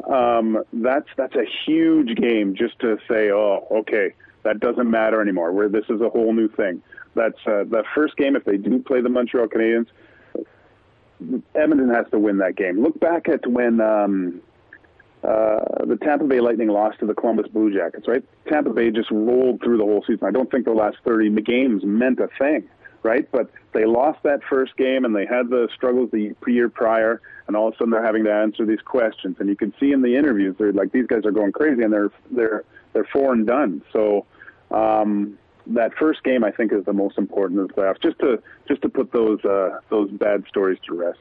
[0.08, 5.52] um, that's that's a huge game just to say, oh, okay, that doesn't matter anymore.
[5.52, 6.82] Where this is a whole new thing.
[7.14, 8.36] That's uh, the first game.
[8.36, 9.86] If they do play the Montreal Canadiens,
[11.54, 12.82] Edmonton has to win that game.
[12.82, 14.40] Look back at when um,
[15.24, 18.06] uh, the Tampa Bay Lightning lost to the Columbus Blue Jackets.
[18.06, 20.26] Right, Tampa Bay just rolled through the whole season.
[20.26, 22.68] I don't think the last thirty games meant a thing
[23.02, 23.30] right?
[23.30, 27.56] But they lost that first game and they had the struggles the year prior, and
[27.56, 29.36] all of a sudden they're having to answer these questions.
[29.38, 31.92] And you can see in the interviews, they're like these guys are going crazy, and
[31.92, 33.82] they're they're they're four and done.
[33.92, 34.26] So
[34.70, 38.02] um, that first game, I think, is the most important of the playoffs.
[38.02, 41.20] Just to just to put those uh, those bad stories to rest.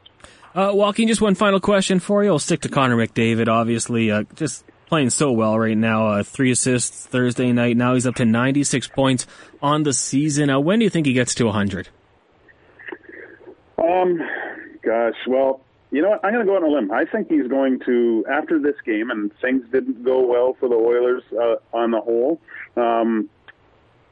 [0.55, 2.31] Uh, Joaquin, just one final question for you.
[2.31, 3.47] I'll stick to Connor McDavid.
[3.47, 6.07] Obviously, uh, just playing so well right now.
[6.07, 7.77] Uh, three assists Thursday night.
[7.77, 9.25] Now he's up to 96 points
[9.61, 10.49] on the season.
[10.49, 11.87] Uh, when do you think he gets to 100?
[13.81, 14.19] Um,
[14.81, 16.25] gosh, well, you know what?
[16.25, 16.91] I'm going to go on a limb.
[16.91, 20.75] I think he's going to after this game, and things didn't go well for the
[20.75, 22.39] Oilers uh, on the whole.
[22.75, 23.29] Um,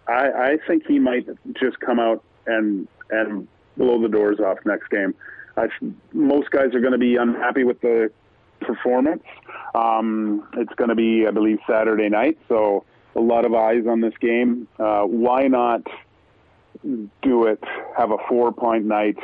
[0.08, 1.28] I, I think he might
[1.60, 5.14] just come out and and blow the doors off next game.
[5.56, 5.68] I,
[6.14, 8.12] most guys are going to be unhappy with the
[8.68, 9.24] performance.
[9.74, 14.02] Um, it's going to be, I believe, Saturday night, so a lot of eyes on
[14.02, 14.68] this game.
[14.78, 15.82] Uh, why not
[17.24, 17.64] do it?
[17.98, 19.18] Have a four-point night,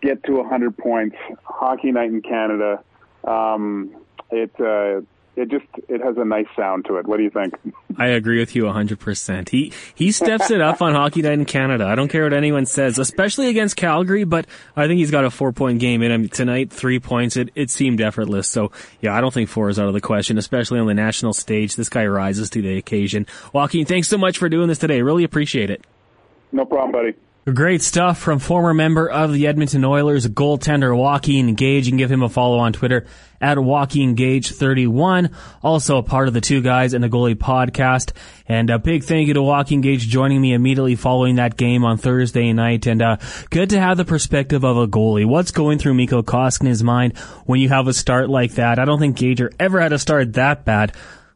[0.00, 1.16] get to 100 points.
[1.42, 2.82] Hockey night in Canada.
[3.24, 3.96] Um,
[4.30, 5.02] it uh,
[5.36, 7.06] it just it has a nice sound to it.
[7.06, 7.54] What do you think?
[7.98, 9.48] I agree with you 100%.
[9.48, 11.86] He he steps it up on Hockey Night in Canada.
[11.86, 15.28] I don't care what anyone says, especially against Calgary, but I think he's got a
[15.28, 17.36] 4-point game in him tonight, 3 points.
[17.36, 18.48] It it seemed effortless.
[18.48, 21.32] So, yeah, I don't think 4 is out of the question, especially on the national
[21.32, 21.76] stage.
[21.76, 23.26] This guy rises to the occasion.
[23.52, 25.02] Joaquin, thanks so much for doing this today.
[25.02, 25.84] Really appreciate it.
[26.52, 27.14] No problem, buddy.
[27.52, 31.84] Great stuff from former member of the Edmonton Oilers, goaltender Joaquin Gage.
[31.84, 33.04] You can give him a follow on Twitter
[33.38, 35.28] at Joaquin Gage 31.
[35.62, 38.12] Also a part of the Two Guys and the Goalie podcast.
[38.48, 41.98] And a big thank you to Joaquin Gage joining me immediately following that game on
[41.98, 42.86] Thursday night.
[42.86, 43.18] And uh,
[43.50, 45.26] good to have the perspective of a goalie.
[45.26, 48.78] What's going through Mikko Koskinen's mind when you have a start like that?
[48.78, 50.94] I don't think Gager ever had a start that bad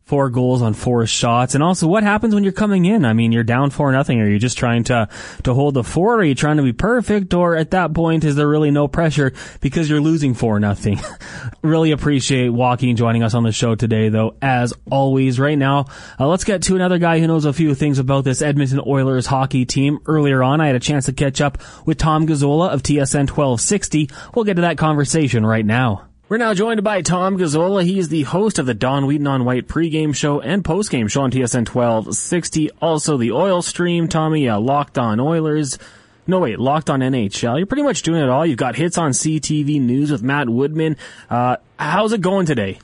[0.09, 1.55] four goals on four shots.
[1.55, 3.05] And also what happens when you're coming in?
[3.05, 4.23] I mean, you're down four nothing.
[4.23, 5.07] Are you just trying to,
[5.43, 6.21] to hold the fort?
[6.21, 7.35] Are you trying to be perfect?
[7.35, 10.99] Or at that point, is there really no pressure because you're losing four nothing?
[11.63, 15.39] really appreciate Joaquin joining us on the show today, though, as always.
[15.39, 15.85] Right now,
[16.19, 19.27] uh, let's get to another guy who knows a few things about this Edmonton Oilers
[19.27, 19.99] hockey team.
[20.07, 24.09] Earlier on, I had a chance to catch up with Tom Gazzola of TSN 1260.
[24.35, 26.08] We'll get to that conversation right now.
[26.29, 27.83] We're now joined by Tom Gazzola.
[27.85, 31.23] He is the host of the Don Wheaton on White pregame show and postgame show
[31.23, 32.71] on TSN 1260.
[32.83, 34.09] Also the Oil Stream.
[34.09, 35.79] Tommy, uh, Locked on Oilers.
[36.27, 37.57] No, wait, Locked on NHL.
[37.57, 38.45] You're pretty much doing it all.
[38.45, 40.99] You've got hits on CTV News with Matt Woodman.
[41.31, 42.79] Uh, how's it going today?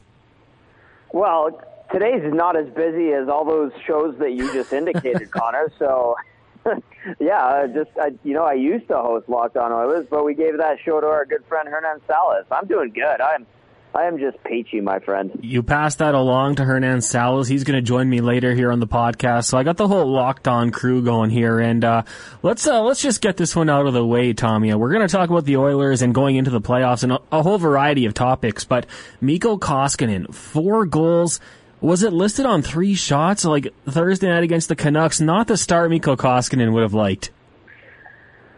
[1.12, 1.60] Well,
[1.92, 5.70] today's not as busy as all those shows that you just indicated, Connor.
[5.78, 6.16] So
[7.20, 10.58] yeah, just I, you know, I used to host Locked On Oilers, but we gave
[10.58, 12.46] that show to our good friend Hernan Salas.
[12.50, 13.20] I'm doing good.
[13.20, 13.46] I'm
[13.94, 15.30] I am just peachy, my friend.
[15.40, 17.46] You passed that along to Hernan Salas.
[17.46, 19.44] He's going to join me later here on the podcast.
[19.44, 22.02] So I got the whole locked on crew going here, and uh,
[22.42, 24.74] let's uh, let's just get this one out of the way, Tommy.
[24.74, 27.42] We're going to talk about the Oilers and going into the playoffs and a, a
[27.42, 28.64] whole variety of topics.
[28.64, 28.86] But
[29.20, 31.38] Mikko Koskinen, four goals.
[31.84, 35.20] Was it listed on three shots like Thursday night against the Canucks?
[35.20, 37.30] Not the start Mikko Koskinen would have liked.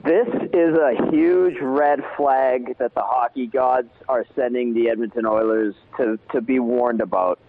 [0.05, 5.75] This is a huge red flag that the hockey gods are sending the Edmonton Oilers
[5.97, 7.41] to, to be warned about.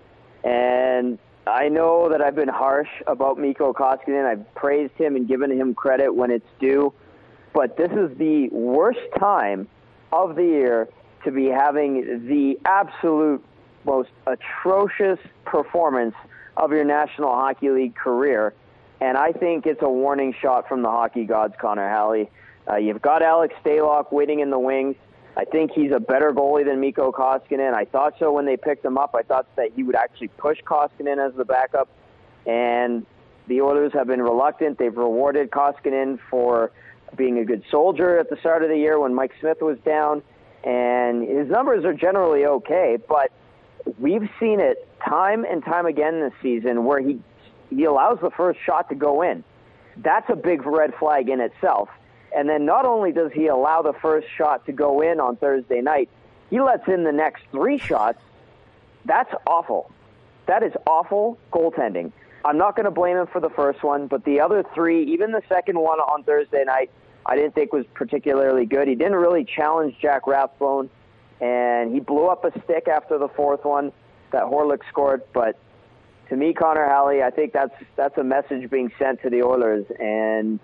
[0.44, 4.26] And I know that I've been harsh about Mikko Koskinen.
[4.26, 6.92] I've praised him and given him credit when it's due.
[7.54, 9.68] But this is the worst time
[10.12, 10.90] of the year
[11.24, 13.44] to be having the absolute
[13.88, 16.14] most atrocious performance
[16.58, 18.54] of your National Hockey League career.
[19.00, 22.30] And I think it's a warning shot from the hockey gods, Connor Halley.
[22.70, 24.96] Uh, you've got Alex Stalock waiting in the wings.
[25.38, 27.74] I think he's a better goalie than Mikko Koskinen.
[27.74, 29.16] I thought so when they picked him up.
[29.16, 31.88] I thought that he would actually push Koskinen as the backup.
[32.46, 33.06] And
[33.48, 34.80] the Oilers have been reluctant.
[34.80, 36.72] They've rewarded Koskinen for
[37.16, 40.24] being a good soldier at the start of the year when Mike Smith was down.
[40.64, 43.32] And his numbers are generally okay, but
[44.00, 47.20] we've seen it time and time again this season where he
[47.70, 49.44] he allows the first shot to go in.
[49.98, 51.90] That's a big red flag in itself.
[52.36, 55.82] And then not only does he allow the first shot to go in on Thursday
[55.82, 56.10] night,
[56.50, 58.20] he lets in the next three shots.
[59.06, 59.92] That's awful.
[60.46, 62.12] That is awful goaltending.
[62.46, 65.32] I'm not going to blame him for the first one, but the other three, even
[65.32, 66.90] the second one on Thursday night,
[67.26, 68.88] I didn't think was particularly good.
[68.88, 70.90] He didn't really challenge Jack Rathbone,
[71.42, 73.92] and he blew up a stick after the fourth one
[74.32, 75.22] that Hawryluk scored.
[75.34, 75.58] But
[76.30, 79.86] to me, Connor Halley, I think that's that's a message being sent to the Oilers,
[80.00, 80.60] and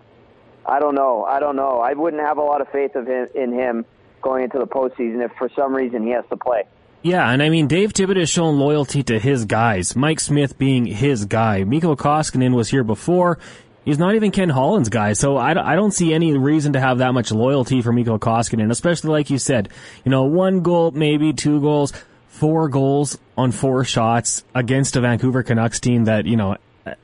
[0.66, 1.24] I don't know.
[1.24, 1.80] I don't know.
[1.80, 3.86] I wouldn't have a lot of faith of him, in him
[4.22, 6.64] going into the postseason if for some reason he has to play.
[7.02, 9.94] Yeah, and I mean, Dave Tippett has shown loyalty to his guys.
[9.94, 11.66] Mike Smith being his guy.
[11.66, 13.40] Mikko Koskinen was here before.
[13.86, 17.00] He's not even Ken Holland's guy, so I, I don't see any reason to have
[17.00, 19.70] that much loyalty for Mikko Koskinen, especially like you said,
[20.06, 21.92] you know, one goal, maybe two goals,
[22.28, 26.56] four goals on four shots against a Vancouver Canucks team that, you know,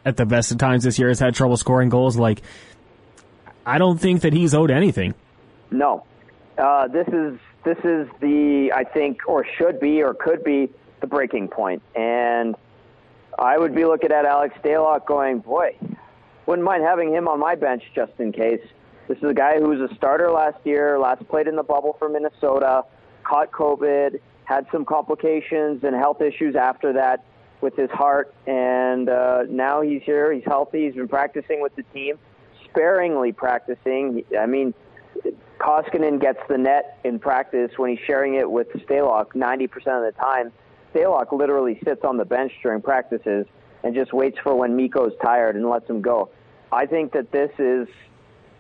[0.06, 2.18] at the best of times this year has had trouble scoring goals.
[2.18, 2.42] Like,
[3.66, 5.14] I don't think that he's owed anything.
[5.72, 6.06] No,
[6.58, 10.70] uh, this is this is the I think or should be or could be
[11.02, 12.56] the breaking point, and
[13.38, 15.78] I would be looking at Alex Stalock going, boy,
[16.50, 18.66] wouldn't mind having him on my bench just in case.
[19.08, 21.96] This is a guy who was a starter last year, last played in the bubble
[22.00, 22.86] for Minnesota,
[23.24, 27.24] caught COVID, had some complications and health issues after that
[27.62, 30.34] with his heart, and uh, now he's here.
[30.34, 30.86] He's healthy.
[30.86, 32.18] He's been practicing with the team
[32.66, 34.24] sparingly practicing.
[34.40, 34.74] I mean,
[35.60, 40.14] Koskinen gets the net in practice when he's sharing it with Stalock 90% of the
[40.20, 40.52] time.
[40.96, 43.46] Stalock literally sits on the bench during practices
[43.84, 46.32] and just waits for when Mikko's tired and lets him go.
[46.72, 47.88] I think that this is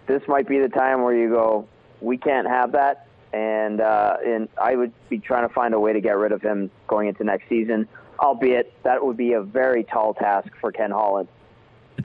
[0.07, 1.67] this might be the time where you go,
[2.01, 5.93] we can't have that, and uh, and I would be trying to find a way
[5.93, 7.87] to get rid of him going into next season.
[8.19, 11.29] Albeit that would be a very tall task for Ken Holland.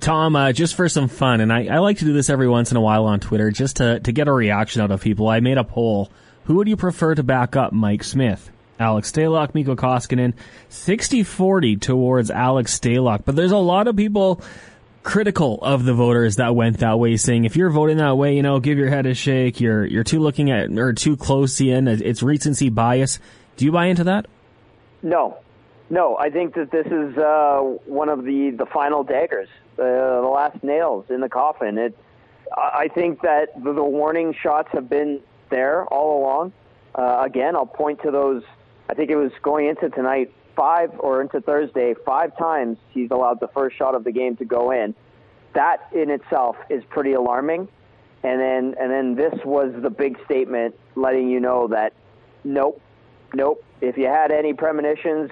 [0.00, 2.70] Tom, uh, just for some fun, and I, I, like to do this every once
[2.70, 5.28] in a while on Twitter, just to, to get a reaction out of people.
[5.28, 6.10] I made a poll.
[6.44, 8.50] Who would you prefer to back up Mike Smith?
[8.78, 10.34] Alex Stalock, Mikko Koskinen,
[10.68, 13.24] 60-40 towards Alex Stalock.
[13.24, 14.42] But there's a lot of people
[15.04, 18.42] critical of the voters that went that way, saying if you're voting that way, you
[18.42, 19.60] know, give your head a shake.
[19.60, 21.86] You're you're too looking at or too close in.
[21.86, 23.20] It's recency bias.
[23.56, 24.26] Do you buy into that?
[25.02, 25.38] No,
[25.90, 26.16] no.
[26.16, 30.62] I think that this is uh, one of the the final daggers uh, the last
[30.62, 31.78] nails in the coffin.
[31.78, 31.96] It,
[32.56, 36.52] I think that the, the warning shots have been there all along.
[36.94, 38.42] Uh, again, I'll point to those.
[38.88, 43.40] I think it was going into tonight, five or into Thursday, five times he's allowed
[43.40, 44.94] the first shot of the game to go in.
[45.54, 47.68] That in itself is pretty alarming.
[48.22, 51.92] And then, and then this was the big statement letting you know that
[52.42, 52.80] nope,
[53.34, 53.62] nope.
[53.80, 55.30] If you had any premonitions,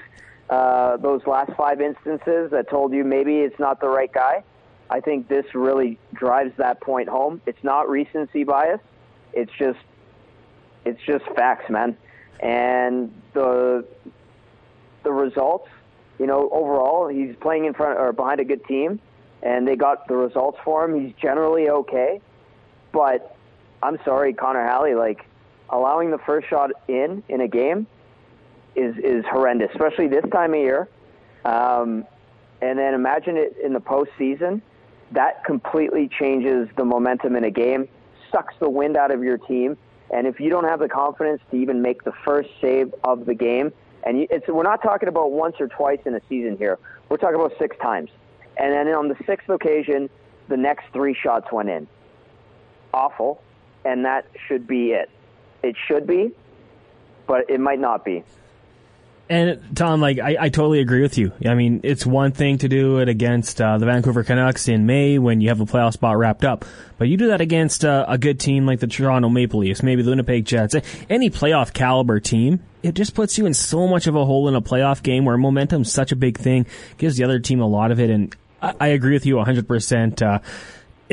[0.50, 4.44] uh, those last five instances that told you maybe it's not the right guy.
[4.90, 7.40] I think this really drives that point home.
[7.46, 8.80] It's not recency bias.
[9.32, 9.78] It's just
[10.85, 11.96] it's just facts, man.
[12.40, 13.87] And the
[15.02, 15.68] the results,
[16.18, 19.00] you know, overall, he's playing in front or behind a good team,
[19.42, 21.04] and they got the results for him.
[21.04, 22.20] He's generally okay,
[22.92, 23.36] but
[23.82, 25.26] I'm sorry, Connor Halley, like
[25.70, 27.86] allowing the first shot in in a game
[28.76, 30.88] is is horrendous, especially this time of year.
[31.44, 32.06] Um,
[32.60, 34.62] and then imagine it in the postseason.
[35.10, 37.88] That completely changes the momentum in a game,
[38.30, 39.76] sucks the wind out of your team,
[40.10, 43.34] and if you don't have the confidence to even make the first save of the
[43.34, 43.72] game,
[44.04, 46.78] And you, it's, we're not talking about once or twice in a season here.
[47.08, 48.10] We're talking about six times.
[48.56, 50.10] And then on the sixth occasion,
[50.48, 51.86] the next three shots went in.
[52.92, 53.42] Awful.
[53.84, 55.10] And that should be it.
[55.62, 56.32] It should be,
[57.26, 58.24] but it might not be.
[59.28, 61.32] And Tom, like I, I totally agree with you.
[61.46, 65.18] I mean, it's one thing to do it against uh, the Vancouver Canucks in May
[65.18, 66.64] when you have a playoff spot wrapped up,
[66.98, 70.02] but you do that against uh, a good team like the Toronto Maple Leafs, maybe
[70.02, 70.74] the Winnipeg Jets,
[71.08, 72.61] any playoff caliber team.
[72.82, 75.38] It just puts you in so much of a hole in a playoff game where
[75.38, 76.66] momentum's such a big thing,
[76.98, 80.20] gives the other team a lot of it, and I, I agree with you 100%.
[80.20, 80.40] Uh,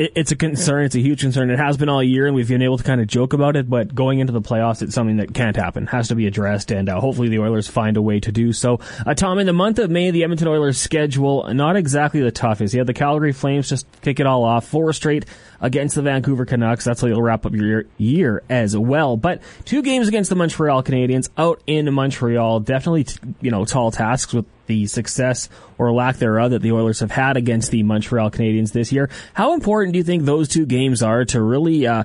[0.00, 0.86] it, it's a concern.
[0.86, 1.50] It's a huge concern.
[1.50, 3.68] It has been all year, and we've been able to kind of joke about it.
[3.68, 5.86] But going into the playoffs, it's something that can't happen.
[5.88, 8.80] Has to be addressed, and uh, hopefully the Oilers find a way to do so.
[9.04, 12.72] Uh, Tom, in the month of May, the Edmonton Oilers' schedule not exactly the toughest.
[12.72, 15.26] You had the Calgary Flames just kick it all off, four straight
[15.60, 16.84] against the Vancouver Canucks.
[16.84, 19.18] That's how you'll wrap up your year as well.
[19.18, 23.06] But two games against the Montreal Canadiens out in Montreal, definitely
[23.42, 27.36] you know tall tasks with the success or lack thereof that the Oilers have had
[27.36, 29.10] against the Montreal Canadiens this year.
[29.34, 32.04] How important do you think those two games are to really, uh,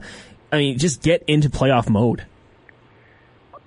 [0.52, 2.26] I mean, just get into playoff mode?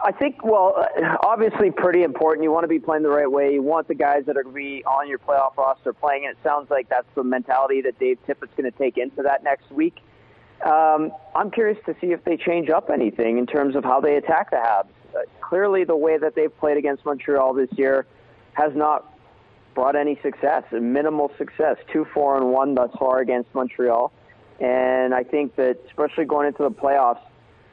[0.00, 2.42] I think, well, uh, obviously pretty important.
[2.42, 3.52] You want to be playing the right way.
[3.52, 6.24] You want the guys that are going to be on your playoff roster playing.
[6.24, 9.70] It sounds like that's the mentality that Dave Tippett's going to take into that next
[9.70, 9.96] week.
[10.64, 14.16] Um, I'm curious to see if they change up anything in terms of how they
[14.16, 14.88] attack the Habs.
[15.14, 18.06] Uh, clearly, the way that they've played against Montreal this year
[18.58, 19.16] has not
[19.74, 21.76] brought any success, minimal success.
[21.92, 24.12] Two, four, and one thus far against Montreal.
[24.58, 27.20] And I think that, especially going into the playoffs,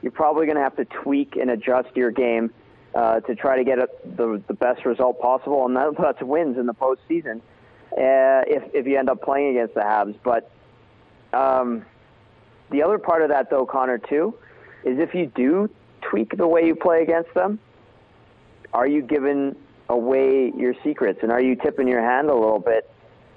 [0.03, 2.51] you're probably going to have to tweak and adjust your game
[2.93, 6.57] uh, to try to get a, the, the best result possible, and that, that's wins
[6.57, 7.37] in the postseason
[7.97, 10.15] uh, if, if you end up playing against the Habs.
[10.23, 10.51] But
[11.33, 11.83] um,
[12.69, 14.35] the other part of that, though, Connor, too,
[14.83, 15.69] is if you do
[16.01, 17.57] tweak the way you play against them,
[18.73, 19.55] are you given
[19.89, 22.89] away your secrets, and are you tipping your hand a little bit?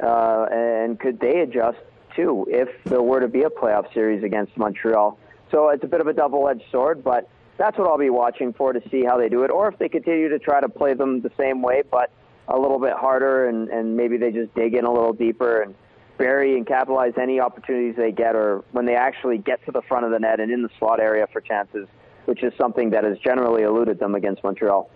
[0.03, 1.79] Uh, and could they adjust
[2.15, 5.19] too if there were to be a playoff series against Montreal?
[5.51, 8.73] So it's a bit of a double-edged sword, but that's what I'll be watching for
[8.73, 11.21] to see how they do it, or if they continue to try to play them
[11.21, 12.11] the same way, but
[12.47, 15.75] a little bit harder, and, and maybe they just dig in a little deeper and
[16.17, 20.05] bury and capitalize any opportunities they get, or when they actually get to the front
[20.05, 21.87] of the net and in the slot area for chances,
[22.25, 24.91] which is something that has generally eluded them against Montreal.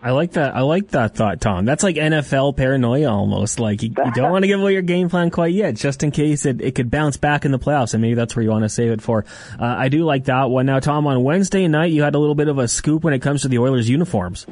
[0.00, 0.54] I like that.
[0.54, 1.64] I like that thought, Tom.
[1.64, 3.58] That's like NFL paranoia almost.
[3.58, 6.12] Like you, you don't want to give away your game plan quite yet, just in
[6.12, 8.62] case it, it could bounce back in the playoffs, and maybe that's where you want
[8.62, 9.24] to save it for.
[9.58, 10.66] Uh, I do like that one.
[10.66, 13.20] Now, Tom, on Wednesday night, you had a little bit of a scoop when it
[13.20, 14.46] comes to the Oilers uniforms.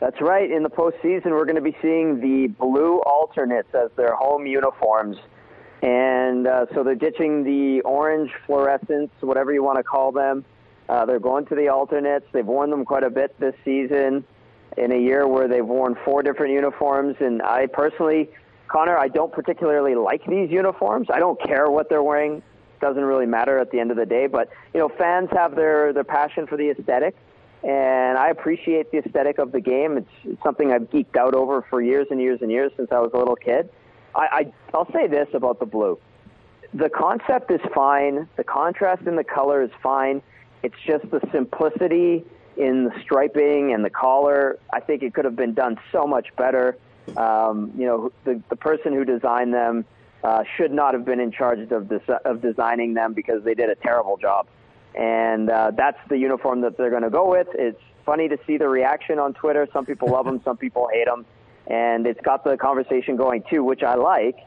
[0.00, 0.50] That's right.
[0.50, 5.16] In the postseason, we're going to be seeing the blue alternates as their home uniforms.
[5.80, 10.44] And uh, so they're ditching the orange fluorescents, whatever you want to call them.
[10.88, 12.26] Uh, they're going to the alternates.
[12.32, 14.24] They've worn them quite a bit this season
[14.76, 17.16] in a year where they've worn four different uniforms.
[17.20, 18.30] And I personally,
[18.68, 21.08] Connor, I don't particularly like these uniforms.
[21.12, 22.42] I don't care what they're wearing.
[22.80, 24.26] Doesn't really matter at the end of the day.
[24.26, 27.16] But you know, fans have their their passion for the aesthetic,
[27.62, 29.96] and I appreciate the aesthetic of the game.
[29.96, 32.98] It's, it's something I've geeked out over for years and years and years since I
[32.98, 33.70] was a little kid.
[34.14, 35.98] I, I I'll say this about the blue.
[36.74, 38.28] The concept is fine.
[38.36, 40.20] The contrast in the color is fine.
[40.62, 42.24] It's just the simplicity
[42.56, 44.58] in the striping and the collar.
[44.72, 46.76] I think it could have been done so much better.
[47.16, 49.84] Um, you know, the, the person who designed them
[50.24, 51.90] uh, should not have been in charge of,
[52.24, 54.48] of designing them because they did a terrible job.
[54.94, 57.48] And uh, that's the uniform that they're going to go with.
[57.54, 59.68] It's funny to see the reaction on Twitter.
[59.72, 61.26] Some people love them, some people hate them.
[61.66, 64.38] And it's got the conversation going too, which I like,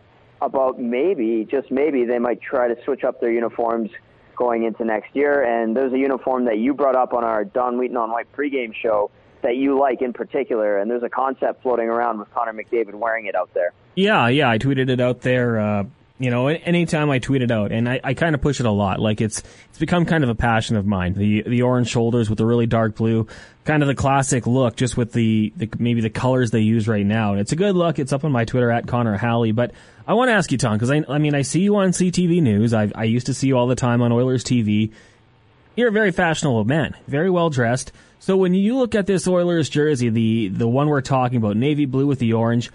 [0.41, 3.91] about maybe, just maybe, they might try to switch up their uniforms
[4.39, 5.43] going into next year.
[5.43, 8.73] And there's a uniform that you brought up on our Don Wheaton on White pregame
[8.73, 9.12] show
[9.43, 10.80] that you like in particular.
[10.80, 13.73] And there's a concept floating around with Connor McDavid wearing it out there.
[13.95, 15.60] Yeah, yeah, I tweeted it out there.
[15.60, 15.84] Uh,
[16.20, 18.72] you know, anytime I tweet it out, and I, I kind of push it a
[18.72, 19.00] lot.
[19.00, 21.14] Like it's it's become kind of a passion of mine.
[21.14, 23.26] The the orange shoulders with the really dark blue,
[23.64, 27.06] kind of the classic look, just with the, the maybe the colors they use right
[27.06, 27.32] now.
[27.32, 28.00] And it's a good look.
[28.00, 29.54] It's up on my Twitter at Connor Halley.
[29.54, 29.72] But
[30.06, 32.42] I want to ask you, Tom, because I I mean I see you on CTV
[32.42, 32.74] News.
[32.74, 34.92] I I used to see you all the time on Oilers TV.
[35.78, 37.94] You're a very fashionable man, very well dressed.
[38.20, 41.86] So when you look at this Oilers jersey, the the one we're talking about, navy
[41.86, 42.70] blue with the orange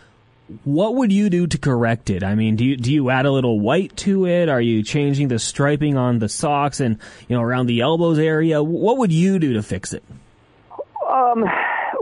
[0.64, 2.22] what would you do to correct it?
[2.22, 4.48] I mean, do you do you add a little white to it?
[4.48, 8.62] Are you changing the striping on the socks and you know around the elbows area?
[8.62, 10.04] What would you do to fix it?
[11.08, 11.44] Um,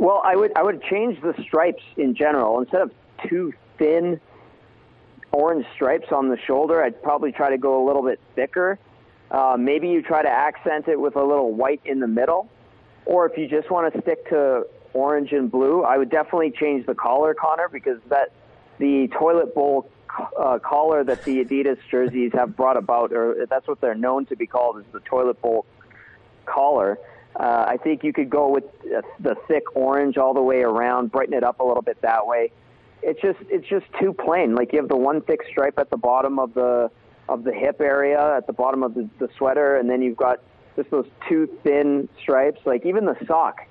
[0.00, 2.92] well, I would I would change the stripes in general instead of
[3.28, 4.20] two thin
[5.30, 6.82] orange stripes on the shoulder.
[6.82, 8.78] I'd probably try to go a little bit thicker.
[9.30, 12.50] Uh, maybe you try to accent it with a little white in the middle,
[13.06, 15.82] or if you just want to stick to orange and blue.
[15.82, 18.32] I would definitely change the collar, Connor, because that
[18.78, 19.90] the toilet bowl
[20.38, 24.36] uh, collar that the Adidas jerseys have brought about, or that's what they're known to
[24.36, 25.64] be called, is the toilet bowl
[26.44, 26.98] collar.
[27.34, 28.64] Uh, I think you could go with
[29.20, 32.52] the thick orange all the way around, brighten it up a little bit that way.
[33.02, 34.54] It's just it's just too plain.
[34.54, 36.90] Like you have the one thick stripe at the bottom of the
[37.28, 40.40] of the hip area, at the bottom of the, the sweater, and then you've got
[40.76, 42.60] just those two thin stripes.
[42.66, 43.66] Like even the sock,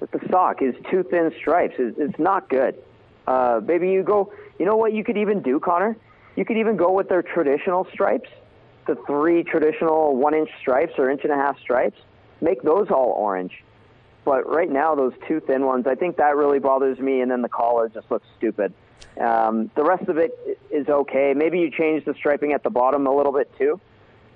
[0.00, 1.74] with the sock is two thin stripes.
[1.78, 2.76] It's, it's not good.
[3.26, 4.32] Uh, maybe you go.
[4.58, 5.96] You know what you could even do, Connor?
[6.36, 8.28] You could even go with their traditional stripes,
[8.86, 11.98] the three traditional one-inch stripes or inch and a half stripes.
[12.40, 13.52] Make those all orange.
[14.24, 17.20] But right now, those two thin ones, I think that really bothers me.
[17.20, 18.72] And then the collar just looks stupid.
[19.18, 21.34] Um, the rest of it is okay.
[21.34, 23.80] Maybe you change the striping at the bottom a little bit too,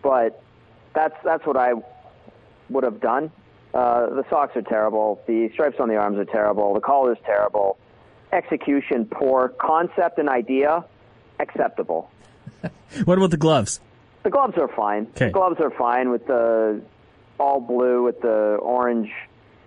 [0.02, 0.42] but
[0.94, 1.74] that's that's what I
[2.68, 3.30] would have done.
[3.74, 5.22] Uh, the socks are terrible.
[5.26, 6.74] The stripes on the arms are terrible.
[6.74, 7.78] The collar is terrible.
[8.32, 9.48] Execution poor.
[9.48, 10.84] Concept and idea
[11.38, 12.10] acceptable.
[13.04, 13.80] what about the gloves?
[14.22, 15.08] The gloves are fine.
[15.16, 15.26] Okay.
[15.26, 16.82] The gloves are fine with the
[17.40, 19.10] all blue with the orange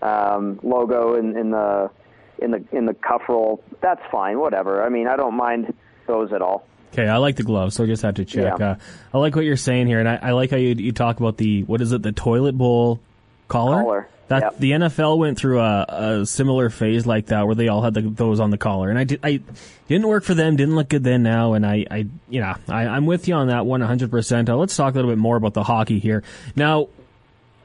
[0.01, 1.89] um, logo in, in the
[2.38, 3.64] in the in the cuff roll.
[3.82, 4.39] That's fine.
[4.39, 4.84] Whatever.
[4.84, 5.74] I mean, I don't mind
[6.08, 6.68] those at all.
[6.93, 8.60] Okay, I like the gloves, so I just have to check.
[8.60, 8.72] Yeah.
[8.72, 8.76] Uh,
[9.14, 11.36] I like what you're saying here, and I, I like how you, you talk about
[11.36, 13.01] the what is it, the toilet bowl
[13.47, 13.81] collar.
[13.83, 14.07] Collar.
[14.27, 14.57] That Yep.
[14.57, 15.85] the NFL went through a,
[16.21, 18.97] a similar phase like that where they all had the, those on the collar, and
[18.97, 19.39] I did I
[19.87, 22.87] didn't work for them, didn't look good then now, and I I you know I,
[22.87, 24.09] I'm with you on that one 100.
[24.09, 26.23] percent uh, Let's talk a little bit more about the hockey here
[26.55, 26.87] now.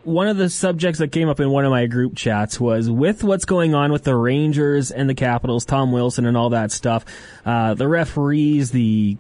[0.03, 3.23] One of the subjects that came up in one of my group chats was with
[3.23, 7.05] what's going on with the Rangers and the Capitals, Tom Wilson and all that stuff,
[7.45, 9.19] uh, the referees, the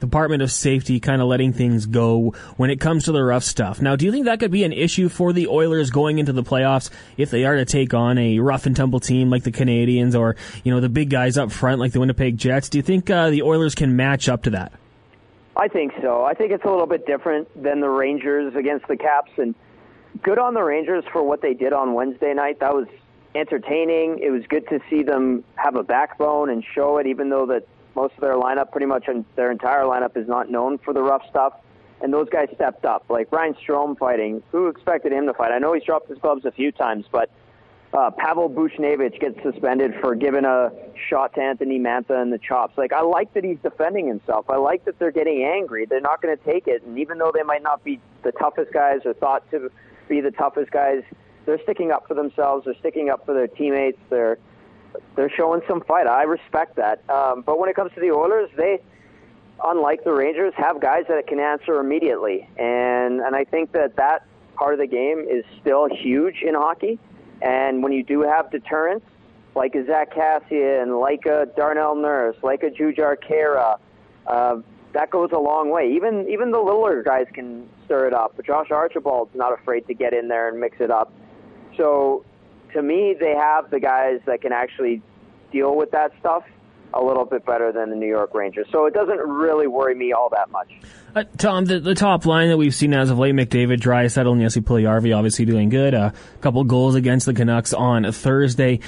[0.00, 3.80] Department of Safety kind of letting things go when it comes to the rough stuff.
[3.80, 6.42] Now, do you think that could be an issue for the Oilers going into the
[6.42, 10.18] playoffs if they are to take on a rough and tumble team like the Canadiens
[10.18, 12.68] or, you know, the big guys up front like the Winnipeg Jets?
[12.68, 14.72] Do you think uh, the Oilers can match up to that?
[15.56, 16.24] I think so.
[16.24, 19.54] I think it's a little bit different than the Rangers against the Caps, and
[20.22, 22.60] good on the Rangers for what they did on Wednesday night.
[22.60, 22.86] That was
[23.34, 24.20] entertaining.
[24.22, 27.66] It was good to see them have a backbone and show it, even though that
[27.94, 31.22] most of their lineup, pretty much their entire lineup, is not known for the rough
[31.28, 31.54] stuff.
[32.02, 34.42] And those guys stepped up, like Ryan Strome fighting.
[34.52, 35.52] Who expected him to fight?
[35.52, 37.30] I know he's dropped his gloves a few times, but
[37.92, 40.70] uh, Pavel Buchnevich gets suspended for giving a
[41.08, 42.78] shot to Anthony Mantha in the chops.
[42.78, 44.48] Like, I like that he's defending himself.
[44.48, 45.86] I like that they're getting angry.
[45.86, 46.82] They're not going to take it.
[46.84, 49.70] And even though they might not be the toughest guys or thought to
[50.08, 51.02] be the toughest guys,
[51.46, 52.64] they're sticking up for themselves.
[52.64, 53.98] They're sticking up for their teammates.
[54.08, 54.38] They're
[55.16, 56.06] they're showing some fight.
[56.06, 57.08] I respect that.
[57.10, 58.80] Um, but when it comes to the Oilers, they,
[59.62, 64.26] unlike the Rangers, have guys that can answer immediately, and and I think that that
[64.54, 66.98] part of the game is still huge in hockey.
[67.42, 69.04] And when you do have deterrence,
[69.54, 73.78] like a Zack Kassian, like a Darnell Nurse, like a Jujhar Khaira,
[74.26, 74.56] uh,
[74.92, 75.92] that goes a long way.
[75.92, 78.34] Even even the littler guys can stir it up.
[78.36, 81.12] But Josh Archibald's not afraid to get in there and mix it up.
[81.76, 82.24] So
[82.72, 85.02] to me, they have the guys that can actually
[85.52, 86.44] deal with that stuff
[86.92, 88.66] a little bit better than the New York Rangers.
[88.72, 90.72] So it doesn't really worry me all that much.
[91.14, 94.40] Uh, Tom, the, the top line that we've seen as of late, McDavid, Draisaitl, and
[94.40, 95.94] Jesse Puljujärvi obviously doing good.
[95.94, 98.80] A couple goals against the Canucks on Thursday.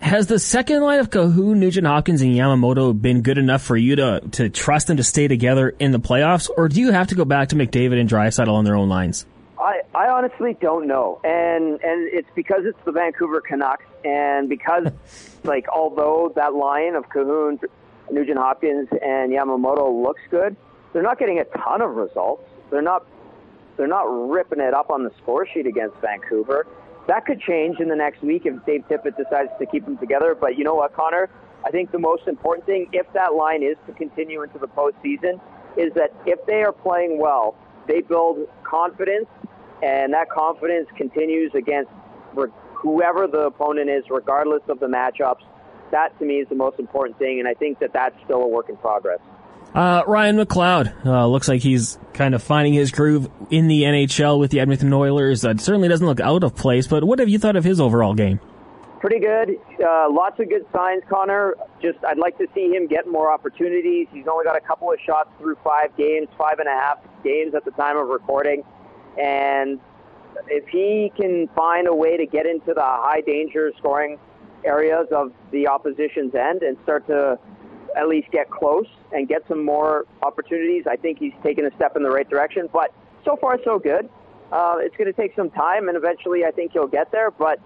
[0.00, 3.96] Has the second line of Kahun, Nugent Hopkins, and Yamamoto been good enough for you
[3.96, 7.14] to, to trust them to stay together in the playoffs, or do you have to
[7.14, 9.26] go back to McDavid and Draisaitl on their own lines?
[9.60, 14.86] I, I honestly don't know, and and it's because it's the Vancouver Canucks, and because
[15.44, 17.60] like although that line of Kahun,
[18.10, 20.56] Nugent Hopkins, and Yamamoto looks good,
[20.92, 22.48] they're not getting a ton of results.
[22.70, 23.06] They're not
[23.76, 26.66] they're not ripping it up on the score sheet against Vancouver.
[27.06, 30.36] That could change in the next week if Dave Tippett decides to keep them together.
[30.38, 31.30] But you know what, Connor?
[31.64, 35.40] I think the most important thing, if that line is to continue into the postseason,
[35.76, 37.56] is that if they are playing well,
[37.86, 39.26] they build confidence,
[39.82, 41.90] and that confidence continues against
[42.74, 45.42] whoever the opponent is, regardless of the matchups.
[45.90, 48.48] That to me is the most important thing, and I think that that's still a
[48.48, 49.18] work in progress.
[49.74, 54.38] Uh, Ryan McLeod uh, looks like he's kind of finding his groove in the NHL
[54.38, 55.44] with the Edmonton Oilers.
[55.44, 58.14] Uh, certainly doesn't look out of place, but what have you thought of his overall
[58.14, 58.40] game?
[59.00, 59.56] Pretty good.
[59.82, 61.54] Uh, lots of good signs, Connor.
[61.80, 64.08] Just I'd like to see him get more opportunities.
[64.12, 67.54] He's only got a couple of shots through five games, five and a half games
[67.54, 68.62] at the time of recording,
[69.18, 69.80] and
[70.48, 74.18] if he can find a way to get into the high danger scoring
[74.64, 77.38] areas of the opposition's end and start to
[77.96, 81.96] at least get close and get some more opportunities, I think he's taken a step
[81.96, 82.68] in the right direction.
[82.72, 82.92] But
[83.24, 84.08] so far, so good.
[84.52, 87.30] Uh, it's going to take some time, and eventually, I think he'll get there.
[87.30, 87.60] But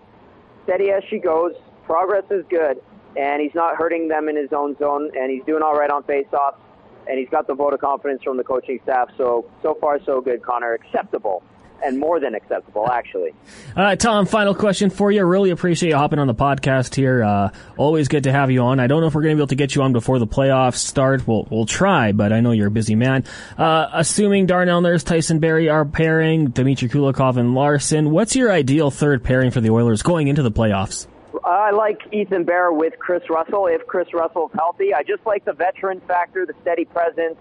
[0.65, 1.53] steady as she goes,
[1.85, 2.81] progress is good,
[3.17, 6.03] and he's not hurting them in his own zone, and he's doing all right on
[6.03, 6.57] faceoffs,
[7.09, 9.09] and he's got the vote of confidence from the coaching staff.
[9.17, 10.75] So so far so good, Connor.
[10.75, 11.43] Acceptable
[11.85, 13.35] and more than acceptable, actually.
[13.77, 15.25] Uh, Tom, final question for you.
[15.25, 17.23] Really appreciate you hopping on the podcast here.
[17.23, 18.81] Uh, always good to have you on.
[18.81, 20.27] I don't know if we're going to be able to get you on before the
[20.27, 21.27] playoffs start.
[21.27, 23.25] We'll, we'll try, but I know you're a busy man.
[23.59, 28.91] Uh, assuming Darnell Nurse, Tyson Barrie are pairing, Dmitry Kulikov and Larsson, what's your ideal
[28.91, 31.07] third pairing for the Oilers going into the playoffs?
[31.45, 34.95] I like Ethan Bear with Chris Russell if Chris Russell's healthy.
[34.95, 37.37] I just like the veteran factor, the steady presence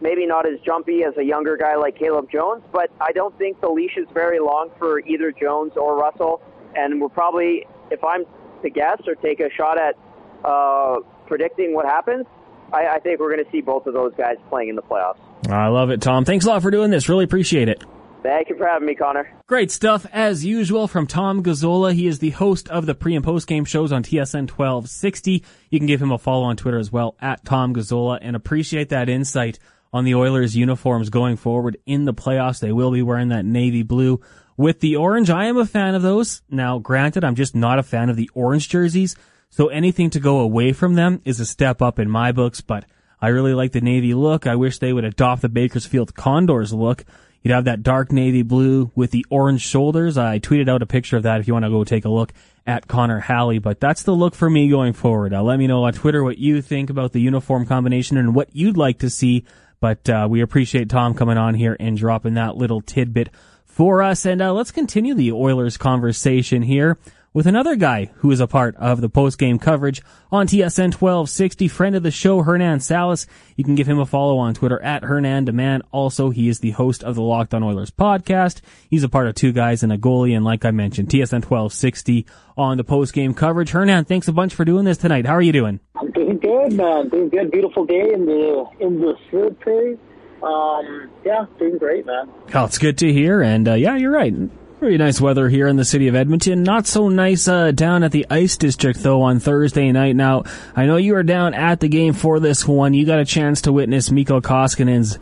[0.00, 3.60] maybe not as jumpy as a younger guy like Caleb Jones, but I don't think
[3.60, 6.42] the leash is very long for either Jones or Russell.
[6.74, 8.24] And we're probably, if I'm
[8.62, 9.96] to guess or take a shot at
[10.44, 10.96] uh,
[11.26, 12.26] predicting what happens,
[12.72, 15.18] I, I think we're going to see both of those guys playing in the playoffs.
[15.48, 16.24] I love it, Tom.
[16.24, 17.08] Thanks a lot for doing this.
[17.08, 17.82] Really appreciate it.
[18.26, 19.30] Thank you for having me, Connor.
[19.46, 21.94] Great stuff as usual from Tom Gazzola.
[21.94, 25.44] He is the host of the pre and post game shows on TSN 1260.
[25.70, 28.88] You can give him a follow on Twitter as well at Tom Gazzola and appreciate
[28.88, 29.60] that insight
[29.92, 32.58] on the Oilers uniforms going forward in the playoffs.
[32.58, 34.20] They will be wearing that navy blue
[34.56, 35.30] with the orange.
[35.30, 36.42] I am a fan of those.
[36.50, 39.14] Now, granted, I'm just not a fan of the orange jerseys.
[39.50, 42.86] So anything to go away from them is a step up in my books, but
[43.20, 44.48] I really like the navy look.
[44.48, 47.04] I wish they would adopt the Bakersfield Condors look.
[47.46, 50.18] You'd have that dark navy blue with the orange shoulders.
[50.18, 52.32] I tweeted out a picture of that if you want to go take a look
[52.66, 55.32] at Connor Halley, but that's the look for me going forward.
[55.32, 58.48] Uh, let me know on Twitter what you think about the uniform combination and what
[58.52, 59.44] you'd like to see
[59.78, 63.28] but uh, we appreciate Tom coming on here and dropping that little tidbit
[63.64, 64.24] for us.
[64.24, 66.98] And uh, let's continue the Oilers conversation here
[67.36, 70.00] with another guy who is a part of the post-game coverage
[70.32, 73.26] on TSN 1260, friend of the show, Hernan Salas.
[73.56, 75.82] You can give him a follow on Twitter at Hernan Demand.
[75.92, 78.62] Also, he is the host of the Locked on Oilers podcast.
[78.88, 82.24] He's a part of Two Guys and a Goalie, and like I mentioned, TSN 1260
[82.56, 83.68] on the post-game coverage.
[83.68, 85.26] Hernan, thanks a bunch for doing this tonight.
[85.26, 85.78] How are you doing?
[85.94, 87.10] I'm doing good, man.
[87.10, 87.50] Doing good.
[87.50, 90.00] Beautiful day in the in the city.
[90.42, 92.30] Um, yeah, doing great, man.
[92.54, 93.42] Oh, it's good to hear.
[93.42, 94.32] And uh, yeah, you're right.
[94.78, 96.62] Very nice weather here in the city of Edmonton.
[96.62, 100.14] Not so nice uh, down at the Ice District though on Thursday night.
[100.16, 102.92] Now I know you were down at the game for this one.
[102.92, 105.18] You got a chance to witness Mikko Koskinen's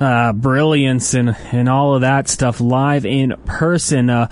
[0.00, 4.10] uh, brilliance and and all of that stuff live in person.
[4.10, 4.26] Uh,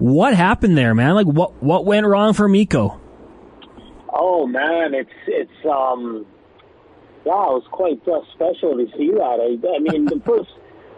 [0.00, 1.14] what happened there, man?
[1.14, 3.00] Like what what went wrong for Mikko?
[4.12, 6.26] Oh man, it's it's um,
[7.24, 9.38] yeah, it was quite uh, special to see that.
[9.38, 10.50] I, I mean, the first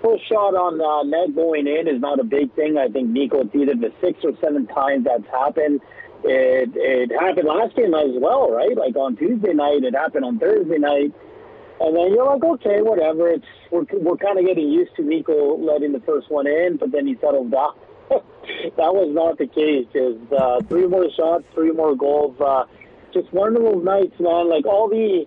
[0.03, 2.79] first shot on uh, net going in is not a big thing.
[2.79, 5.81] I think Mikko it's either the six or seven times that's happened.
[6.25, 8.77] It it happened last game as well, right?
[8.77, 11.13] Like on Tuesday night, it happened on Thursday night,
[11.81, 13.29] and then you're like, okay, whatever.
[13.29, 16.93] It's we're we're kind of getting used to Mikko letting the first one in, but
[16.93, 17.73] then he settled down.
[18.11, 19.87] that was not the case.
[19.93, 22.37] Just uh, three more shots, three more goals.
[22.41, 22.65] Uh,
[23.13, 24.49] just one of those nights, man.
[24.49, 25.27] Like all the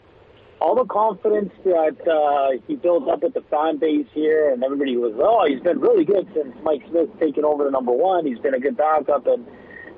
[0.64, 4.96] all the confidence that uh, he built up with the fan base here, and everybody
[4.96, 8.26] was, oh, he's been really good since Mike Smith's taken over the number one.
[8.26, 9.46] He's been a good backup, and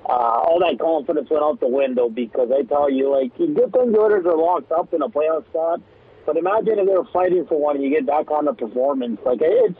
[0.10, 3.96] uh, all that confidence went out the window because I tell you, like, good things
[3.96, 5.82] orders are locked up in a playoff spot.
[6.26, 9.20] But imagine if they were fighting for one and you get back on the performance.
[9.24, 9.78] Like it's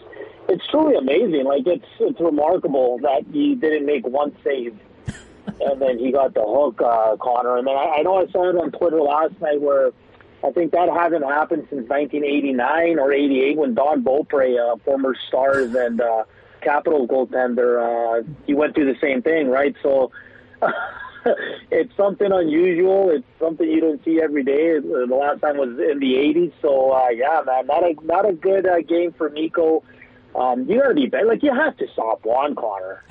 [0.48, 1.46] it's truly amazing.
[1.46, 4.78] Like it's it's remarkable that he didn't make one save
[5.60, 7.58] and then he got the hook, uh, Connor.
[7.58, 9.92] And then I, I know I saw it on Twitter last night where
[10.46, 15.74] I think that hasn't happened since 1989 or 88 when Don Beaupre, uh, former Stars
[15.74, 16.26] and uh,
[16.62, 19.76] Capitals goaltender, uh, he went through the same thing, right?
[19.82, 20.12] So
[21.72, 23.10] it's something unusual.
[23.10, 24.80] It's something you don't see every day.
[24.80, 26.54] The last time was in the 80s.
[26.62, 29.84] So uh, yeah, man, not a not a good uh, game for Mikko.
[30.36, 31.26] Um, you got to be better.
[31.26, 33.04] Like you have to stop Juan Connor.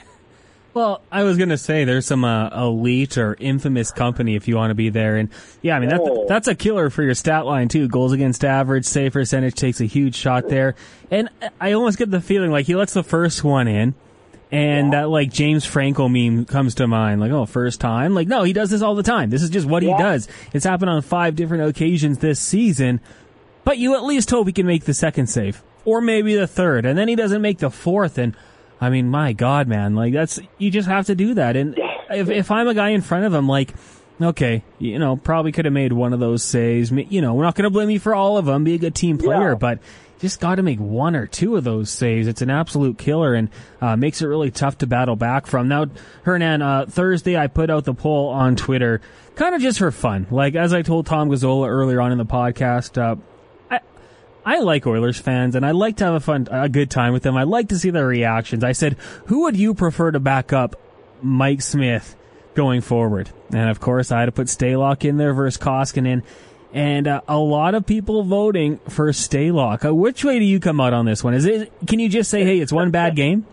[0.75, 4.73] Well, I was gonna say there's some uh, elite or infamous company if you want
[4.73, 5.29] to be there, and
[5.63, 6.27] yeah, I mean that's Oh.
[6.29, 7.87] that's a killer for your stat line too.
[7.87, 10.75] Goals against average, save percentage takes a huge shot there,
[11.13, 11.29] and
[11.61, 13.95] I almost get the feeling like he lets the first one in,
[14.51, 18.43] and that like James Franco meme comes to mind, like oh first time, like no,
[18.43, 19.31] he does this all the time.
[19.31, 20.27] This is just what he does.
[20.53, 22.99] It's happened on five different occasions this season,
[23.63, 26.85] but you at least hope he can make the second save, or maybe the third,
[26.85, 28.35] and then he doesn't make the fourth, and
[28.81, 31.57] I mean, my God, man, like that's you just have to do that.
[31.57, 31.79] And
[32.11, 33.73] if if I'm a guy in front of him, like,
[34.21, 36.91] okay, you know, probably could have made one of those saves.
[36.91, 38.65] You know, we're not going to blame you for all of them.
[38.65, 39.55] Be a good team player, Yeah.
[39.55, 39.79] but
[40.21, 42.27] just got to make one or two of those saves.
[42.27, 43.49] It's an absolute killer and
[43.81, 45.69] uh, makes it really tough to battle back from.
[45.69, 45.87] Now,
[46.23, 49.01] Hernan, uh, Thursday I put out the poll on Twitter,
[49.35, 50.27] kind of just for fun.
[50.31, 52.97] Like as I told Tom Gazzola earlier on in the podcast.
[53.01, 53.17] Uh,
[54.45, 57.23] I, like Oilers fans, and I like to have a fun, a good time with
[57.23, 57.37] them.
[57.37, 58.63] I like to see their reactions.
[58.63, 58.95] I said,
[59.27, 60.77] who would you prefer to back up
[61.23, 62.17] Mike Smith
[62.55, 63.31] going forward.
[63.53, 66.23] And of course, I had to put Stalock in there versus Koskinen.
[66.73, 69.85] And uh, a lot of people voting for Stalock.
[69.85, 71.35] Uh, which way do you come out on this one?
[71.35, 71.73] Is it?
[71.87, 73.47] Can you just say, "Hey, it's one bad game"?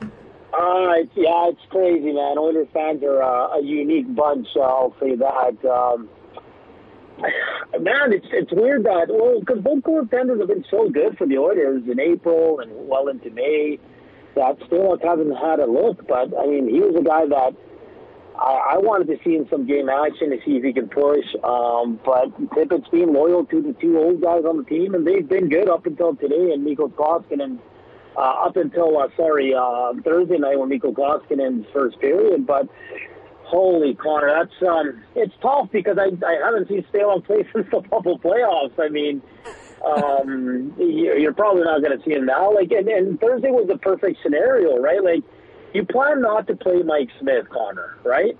[0.00, 2.38] Uh, it's, yeah, it's crazy, man.
[2.38, 4.46] Oilers fans are uh, a unique bunch.
[4.56, 5.64] I'll say that.
[5.68, 6.08] Um,
[7.80, 11.38] man, it's it's weird that well, because both goaltenders have been so good for the
[11.38, 13.78] Oilers in April and well into May
[14.34, 16.06] that Stalock hasn't had a look.
[16.06, 17.56] But I mean, he was a guy that
[18.38, 21.26] I, I wanted to see in some game action to see if he can push.
[21.42, 25.28] Um, but Tippett's been loyal to the two old guys on the team, and they've
[25.28, 26.52] been good up until today.
[26.52, 27.58] And Mikko Koskinen,
[28.16, 32.46] uh, up until uh, sorry uh, Thursday night when Mikko Koskinen's first period.
[32.46, 32.68] But
[33.48, 37.80] holy Connor, that's um, it's tough because I I haven't seen Stalock play since the
[37.80, 38.78] bubble playoffs.
[38.78, 39.22] I mean.
[39.78, 42.52] Um, you're probably not going to see him now.
[42.52, 45.00] Like, and, and Thursday was the perfect scenario, right?
[45.00, 45.22] Like,
[45.72, 48.36] you plan not to play Mike Smith, Connor, right?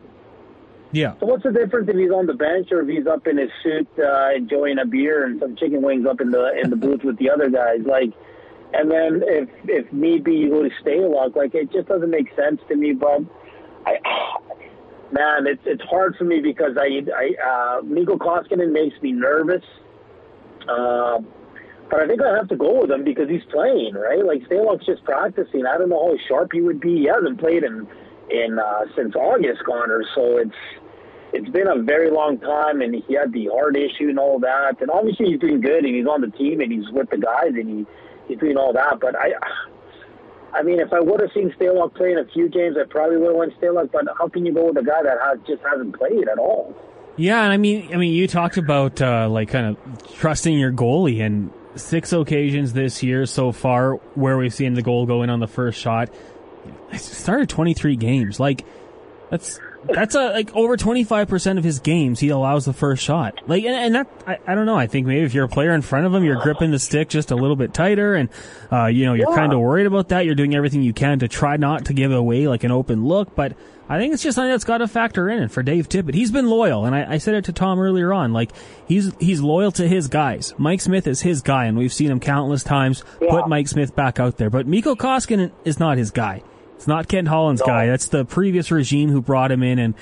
[0.93, 1.15] Yeah.
[1.21, 3.51] So what's the difference if he's on the bench or if he's up in his
[3.63, 7.05] suit uh, enjoying a beer and some chicken wings up in the in the booth
[7.05, 7.81] with the other guys?
[7.85, 8.13] Like,
[8.73, 12.35] and then if if need be you go to Stalock, like it just doesn't make
[12.35, 12.95] sense to me.
[12.95, 13.21] But
[13.85, 13.99] I,
[15.13, 19.65] man, it's it's hard for me because I I uh, Mikko Koskinen makes me nervous.
[20.69, 21.19] Uh,
[21.91, 24.25] but I think I have to go with him because he's playing, right?
[24.25, 25.65] Like Stalock's just practicing.
[25.65, 26.99] I don't know how sharp he would be.
[26.99, 27.87] He hasn't played in
[28.31, 30.05] in uh, since August, Connor.
[30.15, 30.57] So it's
[31.33, 34.81] it's been a very long time, and he had the heart issue and all that.
[34.81, 37.53] And obviously he's doing good, and he's on the team, and he's with the guys,
[37.55, 37.87] and he
[38.29, 38.99] he's doing all that.
[39.01, 39.33] But I.
[40.55, 43.19] I mean, if I would have seen Stalock play in a few games, I probably
[43.19, 43.93] would have went Stalock.
[43.93, 46.75] But how can you go with a guy that has, just hasn't played at all?
[47.17, 50.73] Yeah, and I mean, I mean, you talked about uh, like kind of trusting your
[50.73, 55.31] goalie, and six occasions this year so far where we've seen the goal go in
[55.31, 56.11] on the first shot.
[56.93, 58.41] It started 23 games.
[58.41, 58.65] Like
[59.31, 63.41] that's that's a like over 25% of his games he allows the first shot.
[63.47, 64.77] Like and, and that I, I don't know.
[64.77, 67.09] I think maybe if you're a player in front of him, you're gripping the stick
[67.09, 68.29] just a little bit tighter and
[68.73, 69.37] uh, you know, you're yeah.
[69.37, 70.27] kind of worried about that.
[70.27, 73.35] You're doing everything you can to try not to give away like an open look,
[73.35, 73.57] but
[73.89, 75.43] I think it's just something that's got to factor in.
[75.43, 78.13] And for Dave Tippett, he's been loyal, and I, I, said it to Tom earlier
[78.13, 78.35] on.
[78.35, 78.53] Like
[78.87, 80.55] he's he's loyal to his guys.
[80.59, 83.31] Mike Smith is his guy, and we've seen him countless times yeah.
[83.31, 84.51] put Mike Smith back out there.
[84.51, 86.43] But Mikko Koskinen is not his guy.
[86.89, 87.67] Not Ken Holland's no.
[87.67, 87.87] guy.
[87.87, 89.95] That's the previous regime who brought him in and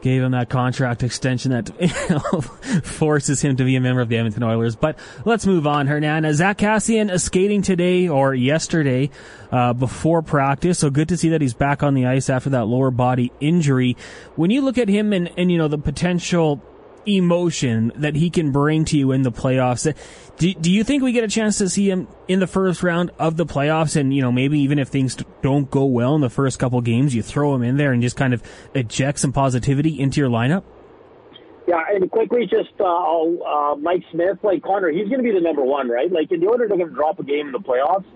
[0.00, 2.40] gave him that contract extension that you know,
[2.82, 4.76] forces him to be a member of the Edmonton Oilers.
[4.76, 5.88] But let's move on.
[5.88, 9.10] Hernan, Zack Kassian skating today or yesterday
[9.50, 12.66] uh, before practice, so good to see that he's back on the ice after that
[12.66, 13.96] lower body injury.
[14.36, 16.62] When you look at him and, and you know the potential
[17.06, 19.92] emotion that he can bring to you in the playoffs.
[20.36, 23.10] Do, do you think we get a chance to see him in the first round
[23.18, 23.96] of the playoffs?
[23.96, 27.14] And, you know, maybe even if things don't go well in the first couple games,
[27.14, 28.42] you throw him in there and just kind of
[28.74, 30.64] eject some positivity into your lineup?
[31.66, 35.40] Yeah, and quickly, just uh, uh, Mike Smith, like Connor, he's going to be the
[35.40, 36.10] number one, right?
[36.10, 38.06] Like, in the order to drop a game in the playoffs,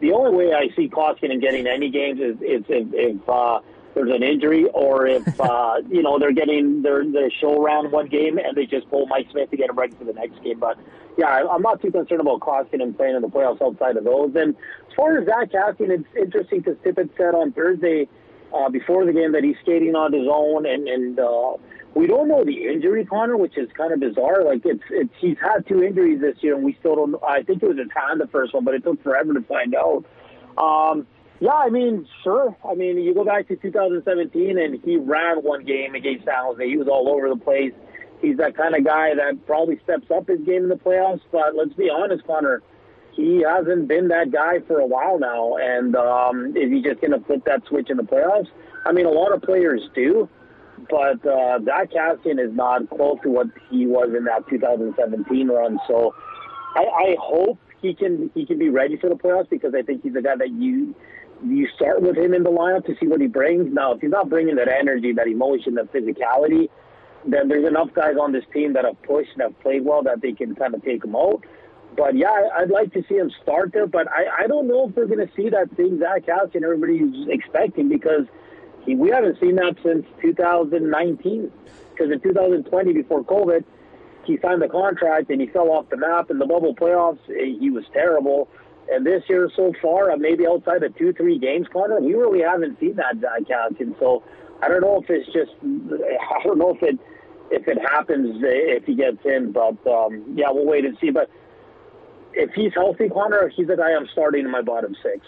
[0.00, 3.60] the only way I see Koskinen getting any games is, is if, if uh,
[3.96, 8.06] there's an injury or if uh, you know they're getting their their show around one
[8.06, 10.60] game and they just pull Mike Smith to get him ready for the next game.
[10.60, 10.78] But
[11.16, 14.32] yeah, I'm not too concerned about Koskinen playing in the playoffs outside of those.
[14.36, 18.06] And as far as Zack Kassian, it's interesting because Tippett said on Thursday
[18.54, 21.18] uh, before the game that he's skating on his own and and.
[21.18, 21.56] Uh,
[21.94, 24.44] we don't know the injury, Connor, which is kind of bizarre.
[24.44, 27.16] Like it's it's he's had two injuries this year, and we still don't.
[27.26, 29.74] I think it was his hand the first one, but it took forever to find
[29.74, 30.04] out.
[30.58, 31.06] Um,
[31.40, 32.56] yeah, I mean, sure.
[32.68, 36.66] I mean, you go back to 2017, and he ran one game against San Jose.
[36.66, 37.72] He was all over the place.
[38.22, 41.20] He's that kind of guy that probably steps up his game in the playoffs.
[41.30, 42.62] But let's be honest, Connor,
[43.12, 45.56] he hasn't been that guy for a while now.
[45.56, 48.48] And um, is he just going to flip that switch in the playoffs?
[48.86, 50.28] I mean, a lot of players do,
[50.88, 55.78] but uh, that Kassian is not close to what he was in that 2017 run.
[55.86, 56.14] So
[56.76, 60.02] I, I hope he can he can be ready for the playoffs because I think
[60.02, 60.94] he's a guy that you
[61.44, 63.72] you start with him in the lineup to see what he brings.
[63.72, 66.68] Now, if he's not bringing that energy, that emotion, that physicality,
[67.26, 70.20] then there's enough guys on this team that have pushed and have played well that
[70.20, 71.44] they can kind of take him out.
[71.96, 73.86] But yeah, I'd like to see him start there.
[73.86, 77.26] But I, I don't know if we're going to see that same Zack Kassian everybody's
[77.28, 78.26] expecting because
[78.84, 81.50] he, we haven't seen that since 2019.
[81.90, 83.64] Because in 2020, before COVID,
[84.24, 86.30] he signed the contract and he fell off the map.
[86.30, 88.48] In the bubble playoffs, he was terrible.
[88.90, 92.42] And this year so far, uh, maybe outside of two, three games, Connor, we really
[92.42, 93.98] haven't seen that Zack Kassian.
[93.98, 94.22] So
[94.62, 96.98] I don't know if it's just, I don't know if it,
[97.50, 101.10] if it happens if he gets in, but um, yeah, we'll wait and see.
[101.10, 101.30] But
[102.32, 105.26] if he's healthy, Connor, he's the guy I'm starting in my bottom six.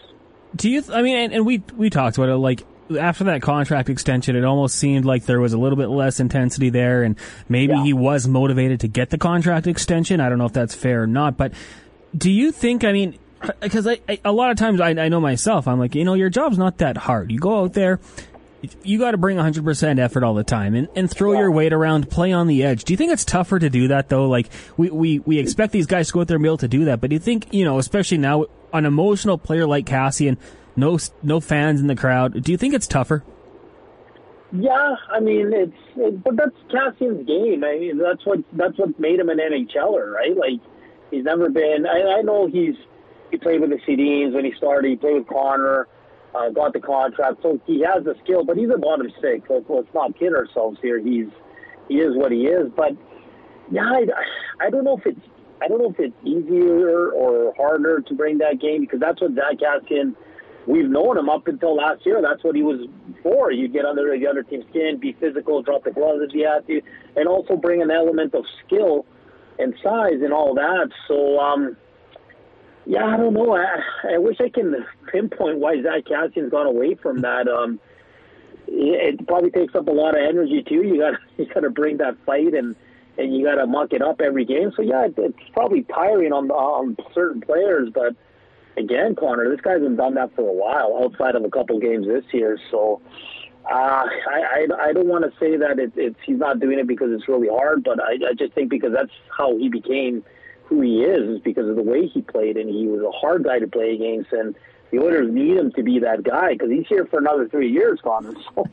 [0.57, 0.83] Do you?
[0.93, 2.37] I mean, and, and we we talked about it.
[2.37, 2.65] Like
[2.99, 6.71] after that contract extension, it almost seemed like there was a little bit less intensity
[6.71, 7.17] there, and
[7.49, 7.85] maybe yeah.
[7.85, 10.21] he was motivated to get the contract extension.
[10.21, 11.53] I don't know if that's fair or not, but
[12.17, 12.85] do you think?
[12.85, 13.19] I mean,
[13.61, 16.15] because I, I, a lot of times I, I know myself, I'm like, you know,
[16.15, 17.31] your job's not that hard.
[17.31, 18.01] You go out there,
[18.83, 21.41] you got to bring 100% effort all the time and, and throw yeah.
[21.41, 22.85] your weight around, play on the edge.
[22.85, 24.29] Do you think it's tougher to do that though?
[24.29, 26.69] Like we, we, we expect these guys to go out there and be able to
[26.69, 30.37] do that, but do you think, you know, especially now, an emotional player like Kassian,
[30.77, 33.25] no, no fans in the crowd, do you think it's tougher?
[34.53, 37.65] Yeah, I mean it's, it, but that's Kassian's game.
[37.65, 40.37] I mean that's what that's what made him an NHLer, right?
[40.37, 40.61] Like
[41.11, 41.87] he's never been.
[41.87, 42.75] I, I know he's
[43.31, 44.89] he played with the Sedins when he started.
[44.89, 45.89] He played with Connor
[46.35, 48.45] uh, got the contract, so he has the skill.
[48.45, 49.49] But he's a bottom six.
[49.49, 50.99] Let's, let's not kid ourselves here.
[50.99, 51.29] He's
[51.89, 52.71] he is what he is.
[52.77, 52.93] But
[53.71, 55.21] yeah, I, I don't know if it's
[55.63, 59.35] I don't know if it's easier or harder to bring that game because that's what
[59.35, 60.15] Zack Kassian.
[60.67, 62.21] We've known him up until last year.
[62.21, 62.87] That's what he was
[63.23, 63.51] for.
[63.51, 66.67] You'd get under the other team's skin, be physical, drop the gloves if you had
[66.67, 66.83] to,
[67.17, 69.07] and also bring an element of skill
[69.59, 70.91] and size and all that.
[71.09, 71.75] So, um,
[72.89, 73.55] yeah, I don't know.
[73.55, 74.75] I, I wish I can
[75.13, 77.47] pinpoint why Zack Kassian's gone away from that.
[77.47, 77.79] Um,
[78.67, 80.83] it, it probably takes up a lot of energy too.
[80.83, 82.75] You got you got to bring that fight and
[83.19, 84.73] and you got to muck it up every game.
[84.75, 87.91] So yeah, it, it's probably tiring on on certain players.
[87.93, 88.17] But
[88.79, 92.07] again, Connor, this guy's been done that for a while, outside of a couple games
[92.07, 92.59] this year.
[92.71, 93.01] So.
[93.71, 96.87] Uh, I, I I don't want to say that it, it's he's not doing it
[96.87, 100.25] because it's really hard, but I, I just think because that's how he became
[100.69, 103.45] who he is is because of the way he played, and he was a hard
[103.45, 104.33] guy to play against.
[104.33, 104.55] And
[104.91, 108.01] the Oilers need him to be that guy because he's here for another three years,
[108.03, 108.35] Connor.
[108.55, 108.65] So,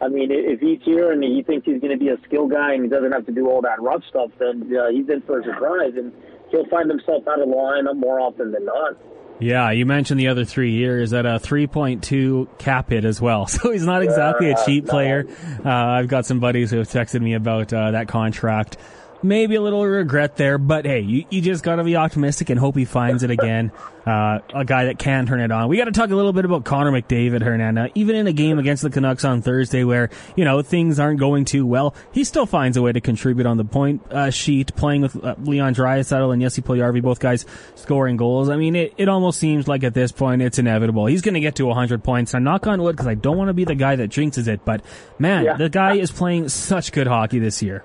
[0.00, 2.72] I mean, if he's here and he thinks he's going to be a skill guy
[2.74, 5.40] and he doesn't have to do all that rough stuff, then uh, he's in for
[5.40, 6.12] a surprise, and
[6.50, 8.96] he'll find himself out of the lineup more often than not.
[9.40, 13.46] Yeah, you mentioned the other three years at a 3.2 cap hit as well.
[13.58, 15.26] So he's not exactly a cheap player.
[15.64, 18.78] Uh, I've got some buddies who have texted me about uh, that contract
[19.22, 22.58] maybe a little regret there, but hey, you, you just got to be optimistic and
[22.58, 23.72] hope he finds it again.
[24.06, 25.68] Uh, a guy that can turn it on.
[25.68, 27.90] We got to talk a little bit about Connor McDavid, Hernanda.
[27.94, 31.44] Even in a game against the Canucks on Thursday where, you know, things aren't going
[31.44, 35.02] too well, he still finds a way to contribute on the point uh, sheet, playing
[35.02, 37.44] with uh, Leon Draisaitl and Jesse Puljujarvi, both guys
[37.74, 38.48] scoring goals.
[38.48, 41.04] I mean, it, it almost seems like at this point it's inevitable.
[41.04, 42.34] He's going to get to 100 points.
[42.34, 44.64] I knock on wood because I don't want to be the guy that jinxes it,
[44.64, 44.82] but
[45.18, 45.56] man, yeah.
[45.56, 47.84] the guy is playing such good hockey this year.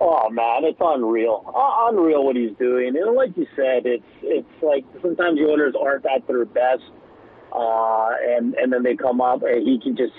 [0.00, 2.96] Oh man, it's unreal, uh, unreal what he's doing.
[2.96, 6.84] And like you said, it's it's like sometimes the Oilers aren't at their best,
[7.52, 10.14] uh, and and then they come up and he can just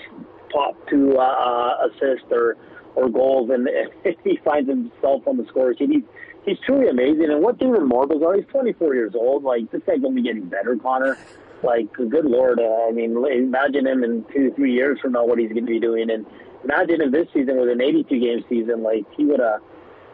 [0.52, 2.58] pop two uh, uh assists or
[2.94, 5.88] or goals, and, and he finds himself on the score sheet.
[5.88, 6.04] He's
[6.44, 7.30] he's truly amazing.
[7.30, 9.44] And what's even more bizarre, he's 24 years old.
[9.44, 11.16] Like this guy's be getting better, Connor.
[11.62, 15.38] Like good lord, uh, I mean, imagine him in two, three years from now what
[15.38, 16.24] he's going to be doing, and
[16.64, 19.60] imagine if this season was an 82 game season, like he would have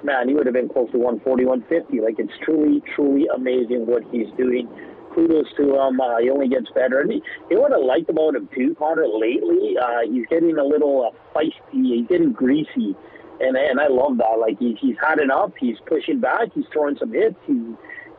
[0.02, 2.00] man, he would have been close to 140, 150.
[2.00, 4.68] Like it's truly, truly amazing what he's doing.
[5.14, 6.00] Kudos to him.
[6.00, 7.00] Uh, he only gets better.
[7.00, 9.06] And he, you know what I liked about him too, Connor?
[9.08, 11.96] Lately, uh, he's getting a little uh, feisty.
[11.96, 12.94] He's getting greasy,
[13.40, 14.36] and and I love that.
[14.38, 15.52] Like he's he's had enough.
[15.58, 16.52] He's pushing back.
[16.54, 17.36] He's throwing some hits.
[17.46, 17.74] He's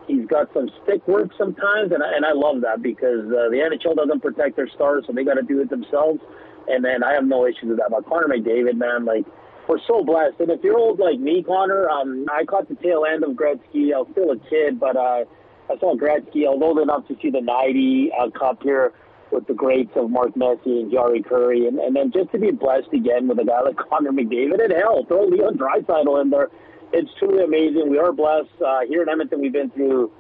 [0.08, 3.62] he's got some stick work sometimes, and I, and I love that because uh, the
[3.62, 6.20] NHL doesn't protect their stars, so they got to do it themselves.
[6.68, 7.90] And then I have no issues with that.
[7.90, 9.26] But Connor McDavid, man, like
[9.68, 10.40] we're so blessed.
[10.40, 13.94] And if you're old like me, Connor, um, I caught the tail end of Gretzky.
[13.94, 15.26] I was still a kid, but uh,
[15.70, 16.46] I saw Gretzky.
[16.46, 18.94] I was old enough to see the 90 uh, Cup here
[19.32, 21.68] with the greats of Mark Messier and Jari Kurri.
[21.68, 24.74] And, and then just to be blessed again with a guy like Connor McDavid, and
[24.74, 26.50] hell, throw Leon Draisaitl in there.
[26.94, 27.90] It's truly amazing.
[27.90, 28.62] We are blessed.
[28.66, 30.12] Uh, here in Edmonton, we've been through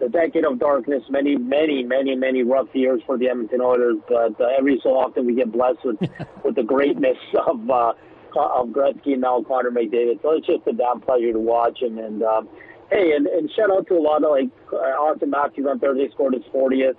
[0.00, 3.96] the decade of darkness, many, many, many, many rough years for the Edmonton Oilers.
[4.08, 5.98] But uh, every so often, we get blessed with
[6.44, 7.92] with the greatness of uh,
[8.36, 10.22] of Gretzky and now Connor McDavid.
[10.22, 11.98] So it's just a damn pleasure to watch him.
[11.98, 12.48] And um,
[12.90, 16.08] hey, and, and shout out to a lot of like uh, Auston Matthews on Thursday
[16.12, 16.96] scored his 40th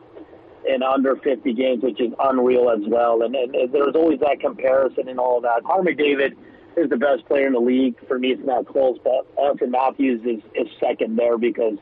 [0.68, 3.24] in under 50 games, which is unreal as well.
[3.24, 5.64] And, and, and there's always that comparison and all of that.
[5.64, 6.36] Connor McDavid
[6.78, 7.95] is the best player in the league.
[8.08, 11.78] For me, it's not close, but Auston Matthews is, is second there because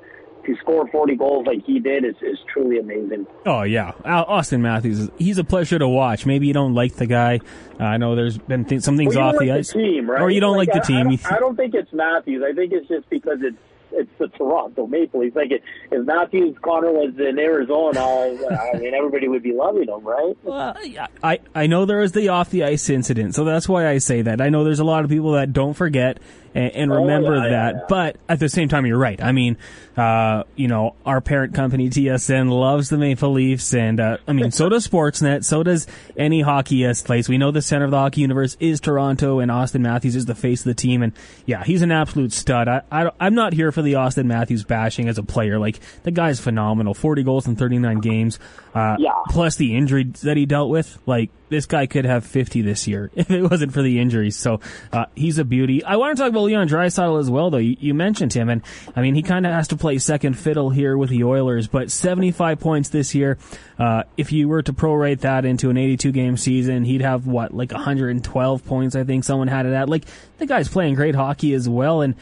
[0.49, 3.27] to score 40 goals like he did is, is truly amazing.
[3.45, 3.91] Oh, yeah.
[4.03, 6.25] Auston Matthews, he's a pleasure to watch.
[6.25, 7.39] Maybe you don't like the guy.
[7.79, 9.71] Uh, I know there's been th- some things well, off like the ice.
[9.71, 10.21] Team, right?
[10.21, 11.07] Or you don't like, like the team.
[11.07, 12.43] I, I, don't, I don't think it's Matthews.
[12.47, 13.57] I think it's just because it's
[13.91, 15.35] it's the Toronto Maple Leafs.
[15.35, 20.37] Like if Matthews Connor was in Arizona, I mean everybody would be loving him, right?
[20.43, 20.75] Well,
[21.23, 24.21] I I know there was the off the ice incident, so that's why I say
[24.23, 24.41] that.
[24.41, 26.19] I know there's a lot of people that don't forget
[26.55, 27.73] and, and remember Oh, yeah, that.
[27.73, 27.85] yeah, yeah.
[27.89, 29.21] But at the same time, you're right.
[29.21, 29.57] I mean,
[29.97, 34.51] uh, you know, our parent company TSN loves the Maple Leafs, and uh, I mean,
[34.51, 35.87] so does Sportsnet, so does
[36.17, 37.27] any hockeyist place.
[37.27, 40.35] We know the center of the hockey universe is Toronto, and Auston Matthews is the
[40.35, 41.13] face of the team, and
[41.45, 42.67] yeah, he's an absolute stud.
[42.67, 45.59] I, I I'm not here for the Auston Matthews bashing as a player.
[45.59, 48.39] Like the guy's phenomenal, 40 goals in 39 games.
[48.73, 49.11] Uh, Yeah.
[49.29, 53.11] Plus the injury that he dealt with, like this guy could have 50 this year
[53.15, 54.37] if it wasn't for the injuries.
[54.37, 54.59] So
[54.91, 55.83] uh, he's a beauty.
[55.83, 57.57] I want to talk about Leon Draisaitl as well, though.
[57.57, 58.61] You, you mentioned him, and
[58.95, 61.67] I mean he kind of has to play second fiddle here with the Oilers.
[61.67, 63.37] But 75 points this year.
[63.77, 67.53] Uh, if you were to prorate that into an 82 game season, he'd have what
[67.53, 68.95] like 112 points.
[68.95, 69.89] I think someone had it at.
[69.89, 70.05] Like
[70.37, 72.15] the guy's playing great hockey as well, and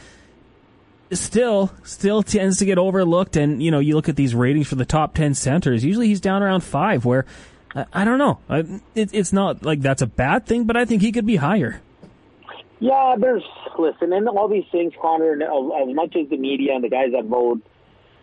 [1.12, 4.74] still still tends to get overlooked and you know you look at these ratings for
[4.74, 7.24] the top 10 centers usually he's down around 5 where
[7.74, 8.58] I, I don't know I,
[8.94, 11.80] it, it's not like that's a bad thing but I think he could be higher
[12.80, 13.42] Yeah, there's
[13.78, 15.32] listen, and all these things, Connor.
[15.34, 17.62] As much as the media and the guys that vote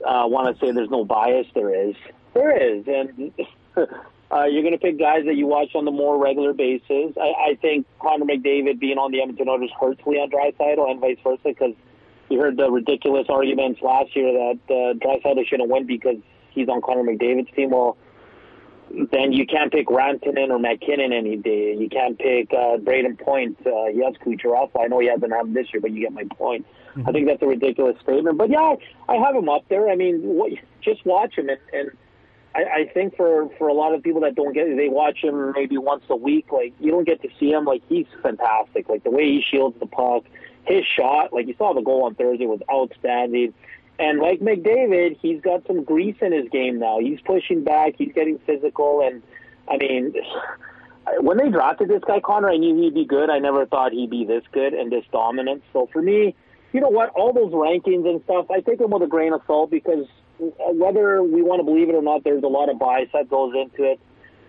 [0.06, 1.96] uh, want to say there's no bias, there is.
[2.34, 3.32] There is, and
[3.78, 7.16] uh, you're going to pick guys that you watch on the more regular basis.
[7.18, 11.18] I, I think Connor McDavid being on the Edmonton Oilers hurts Leon Draisaitl, and vice
[11.24, 11.74] versa, because
[12.30, 16.18] you heard the ridiculous arguments last year that uh, Draisaitl shouldn't win because
[16.52, 17.72] he's on Connor McDavid's team.
[17.72, 17.98] Well,
[19.12, 21.76] then you can't pick Rantanen or MacKinnon any day.
[21.76, 23.58] You can't pick uh, Brayden Point.
[23.66, 24.72] Uh, yes, Kucherov.
[24.80, 26.66] I know he hasn't had him this year, but you get my point.
[27.06, 28.38] I think that's a ridiculous statement.
[28.38, 28.76] But yeah,
[29.10, 29.90] I have him up there.
[29.90, 31.92] I mean, what, just watch him, and, and
[32.56, 35.52] I, I think for for a lot of people that don't get they watch him
[35.54, 36.52] maybe once a week.
[36.52, 37.66] Like you don't get to see him.
[37.66, 38.88] Like he's fantastic.
[38.88, 40.24] Like the way he shields the puck,
[40.66, 41.34] his shot.
[41.34, 43.54] Like you saw the goal on Thursday was outstanding.
[43.98, 47.00] And like McDavid, he's got some grease in his game now.
[47.00, 47.94] He's pushing back.
[47.98, 49.02] He's getting physical.
[49.02, 49.24] And
[49.70, 50.14] I mean,
[51.22, 53.30] when they drafted this guy, Connor, I knew he'd be good.
[53.30, 55.64] I never thought he'd be this good and this dominant.
[55.72, 56.36] So for me,
[56.74, 57.10] you know what?
[57.12, 60.08] All those rankings and stuff, I take them with a grain of salt because
[60.40, 63.54] whether we want to believe it or not, there's a lot of bias that goes
[63.56, 64.00] into it.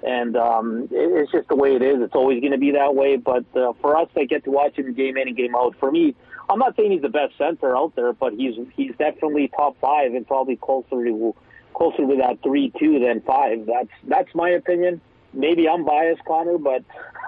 [0.03, 2.01] And um, it's just the way it is.
[2.01, 3.17] It's always going to be that way.
[3.17, 5.91] But uh, for us that get to watch him game in and game out, for
[5.91, 6.15] me,
[6.49, 10.15] I'm not saying he's the best center out there, but he's he's definitely top five
[10.15, 11.35] and probably closer to
[11.75, 13.67] closer to that three two than five.
[13.67, 15.01] That's that's my opinion.
[15.33, 16.83] Maybe I'm biased, Connor, but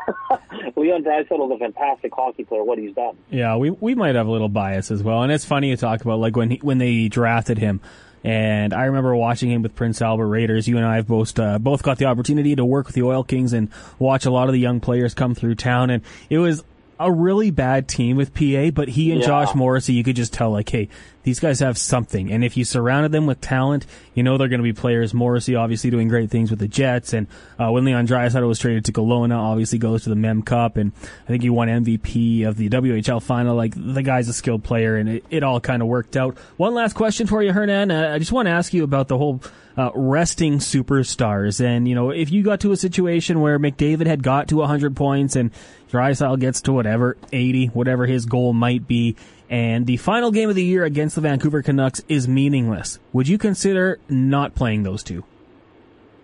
[0.76, 2.64] Leon Draisaitl is a fantastic hockey player.
[2.64, 3.16] What he's done.
[3.30, 6.00] Yeah, we we might have a little bias as well, and it's funny to talk
[6.00, 7.80] about like when he, when they drafted him.
[8.24, 10.66] And I remember watching him with Prince Albert Raiders.
[10.66, 13.22] You and I have both uh, both got the opportunity to work with the Oil
[13.22, 15.90] Kings and watch a lot of the young players come through town.
[15.90, 16.64] And it was
[17.00, 19.26] a really bad team with PA, but he and Yeah.
[19.26, 20.88] Josh Morrissey, you could just tell like, hey,
[21.22, 22.32] these guys have something.
[22.32, 25.12] And if you surrounded them with talent, you know they're going to be players.
[25.12, 27.26] Morrissey obviously doing great things with the Jets, and
[27.58, 30.92] uh, when Leon Draisaitl was traded to Kelowna, obviously goes to the Mem Cup, and
[31.24, 33.54] I think he won MVP of the WHL final.
[33.54, 36.36] Like the guy's a skilled player, and it, it all kind of worked out.
[36.56, 37.90] One last question for you, Hernan.
[37.90, 39.40] Uh, I just want to ask you about the whole
[39.78, 44.24] uh, resting superstars, and you know if you got to a situation where McDavid had
[44.24, 45.52] got to 100 points and
[45.92, 49.14] Draisaitl gets to whatever 80, whatever his goal might be,
[49.48, 52.98] and the final game of the year against the Vancouver Canucks is meaningless.
[53.12, 55.24] Would you consider not playing those two?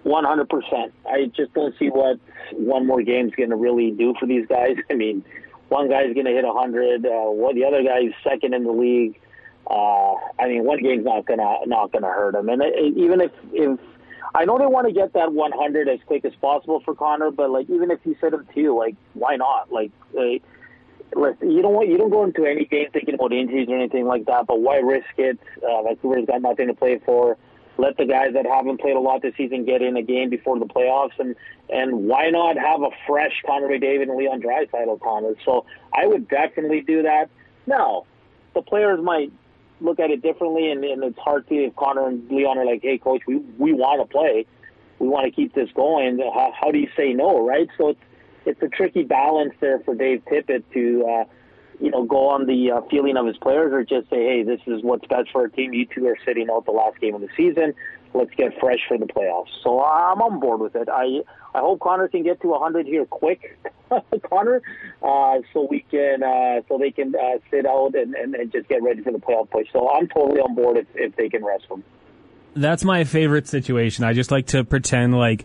[0.03, 0.93] One hundred percent.
[1.09, 2.19] I just don't see what
[2.53, 4.77] one more game's going to really do for these guys.
[4.91, 5.25] I mean,
[5.69, 7.07] one guy's going to hit hundred.
[7.07, 9.21] Uh, what the other guy's second in the league.
[9.69, 12.49] Uh, I mean, one game's not gonna not gonna hurt him.
[12.49, 13.79] And it, it- even if if
[14.35, 17.51] I know they want to get that 100 as quick as possible for Connor, but
[17.51, 19.73] like even if you set him two, like why not?
[19.73, 19.93] Like.
[20.19, 20.39] Uh,
[21.17, 24.05] Listen, you don't want you don't go into any game thinking about injuries or anything
[24.07, 24.47] like that.
[24.47, 25.39] But why risk it?
[25.63, 27.37] Uh, Vancouver's got nothing to play for.
[27.77, 30.59] Let the guys that haven't played a lot this season get in a game before
[30.59, 31.37] the playoffs, and
[31.71, 35.35] and why not have a fresh Connor McDavid and Leon Draisaitl, Connor?
[35.45, 37.29] So I would definitely do that.
[37.67, 38.07] Now,
[38.55, 39.31] the players might
[39.81, 42.83] look at it differently, and, and it's hard to if Connor and Leon are like,
[42.83, 44.47] "Hey, coach, we we want to play,
[44.99, 47.69] we want to keep this going." How, how do you say no, right?
[47.79, 48.01] So it's
[48.47, 51.25] it's a tricky balance there for Dave Tippett to, uh,
[51.81, 54.61] you know, go on the uh, feeling of his players or just say, hey, this
[54.67, 55.73] is what's best for our team.
[55.73, 57.75] You two are sitting out the last game of the season.
[58.13, 59.49] Let's get fresh for the playoffs.
[59.63, 60.89] So I'm on board with it.
[60.89, 61.23] I
[61.55, 63.59] I hope Connor can get to 100 here quick,
[64.29, 64.61] Connor,
[65.03, 68.69] uh, so we can uh, so they can uh, sit out and, and, and just
[68.69, 69.69] get ready for the playoff push.
[69.73, 71.85] So I'm totally on board if, if they can rest him.
[72.57, 74.05] That's my favorite situation.
[74.05, 75.45] I just like to pretend like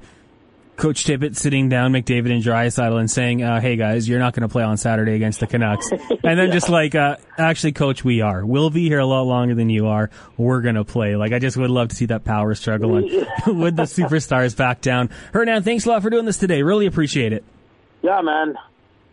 [0.79, 4.47] Coach Tippett sitting down McDavid and Draisaitl and saying, uh, "Hey guys, you're not going
[4.47, 8.21] to play on Saturday against the Canucks," and then just like, uh, "Actually, Coach, we
[8.21, 8.45] are.
[8.45, 10.09] We'll be here a lot longer than you are.
[10.37, 13.09] We're going to play." Like, I just would love to see that power struggle and
[13.59, 15.09] would the superstars back down.
[15.33, 16.63] Hernan, thanks a lot for doing this today.
[16.63, 17.43] Really appreciate it.
[18.01, 18.55] Yeah, man.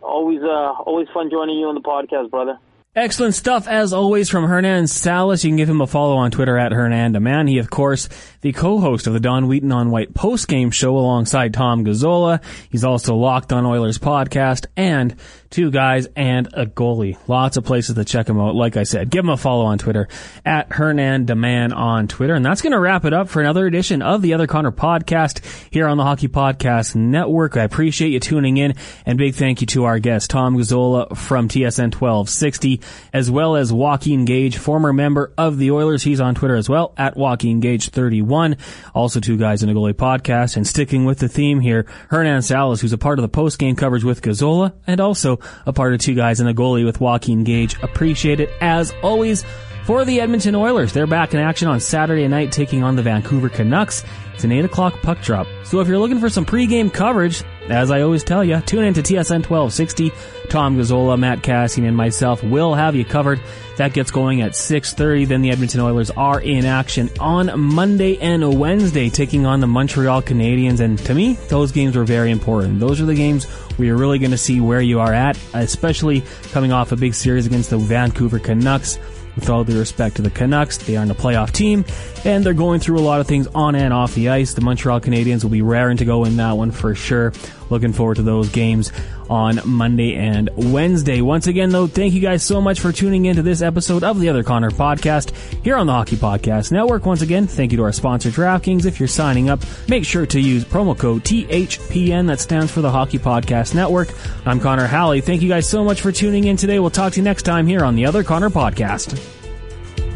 [0.01, 2.57] Always uh, always fun joining you on the podcast, brother.
[2.97, 5.43] Excellent stuff as always from Hernan Salas.
[5.43, 7.47] You can give him a follow on Twitter at Hernandaman.
[7.47, 8.09] He, of course,
[8.41, 12.41] the co-host of the Don Wheaton on White post-game show alongside Tom Gazzola.
[12.71, 15.15] He's also Locked on Oilers podcast and
[15.49, 17.17] two guys and a goalie.
[17.27, 18.55] Lots of places to check him out.
[18.55, 20.07] Like I said, give him a follow on Twitter
[20.45, 22.33] at Hernandaman on Twitter.
[22.33, 25.43] And that's going to wrap it up for another edition of the Other Connor podcast
[25.71, 27.57] here on the Hockey Podcast Network.
[27.57, 28.75] I appreciate you tuning in
[29.05, 32.81] and big thank you to our guest, Tom Gazzola from TSN 1260
[33.13, 36.03] as well as Joaquin Gage, former member of the Oilers.
[36.03, 38.57] He's on Twitter as well, at Joaquin Gage 31.
[38.93, 40.57] Also two guys in a goalie podcast.
[40.57, 44.03] And sticking with the theme here, Hernan Salas, who's a part of the post-game coverage
[44.03, 47.81] with Gazzola, and also a part of two guys and a goalie with Joaquin Gage.
[47.81, 49.43] Appreciate it as always.
[49.87, 53.47] For the Edmonton Oilers, they're back in action on Saturday night taking on the Vancouver
[53.47, 54.03] Canucks.
[54.33, 55.47] It's an 8 o'clock puck drop.
[55.63, 58.93] So if you're looking for some pregame coverage, as I always tell you, tune in
[58.95, 60.11] to TSN 1260.
[60.49, 63.39] Tom Gazzola, Matt Kassian, and myself will have you covered.
[63.77, 65.25] That gets going at 6.30.
[65.25, 70.21] Then the Edmonton Oilers are in action on Monday and Wednesday, taking on the Montreal
[70.21, 70.81] Canadiens.
[70.81, 72.81] And to me, those games were very important.
[72.81, 73.45] Those are the games
[73.77, 77.13] where you're really going to see where you are at, especially coming off a big
[77.13, 78.99] series against the Vancouver Canucks.
[79.37, 81.85] With all due respect to the Canucks, they aren't a playoff team,
[82.25, 84.55] and they're going through a lot of things on and off the ice.
[84.55, 87.33] The Montreal Canadiens will be raring to go in that one for sure.
[87.69, 88.91] Looking forward to those games
[89.29, 91.21] on Monday and Wednesday.
[91.21, 94.19] Once again, though, thank you guys so much for tuning in to this episode of
[94.19, 97.05] the Other Connor podcast here on the Hockey Podcast Network.
[97.05, 98.85] Once again, thank you to our sponsor, DraftKings.
[98.85, 102.27] If you're signing up, make sure to use promo code THPN.
[102.27, 104.09] That stands for the Hockey Podcast Network.
[104.45, 105.21] I'm Connor Halley.
[105.21, 106.79] Thank you guys so much for tuning in today.
[106.79, 109.17] We'll talk to you next time here on the Other Connor podcast.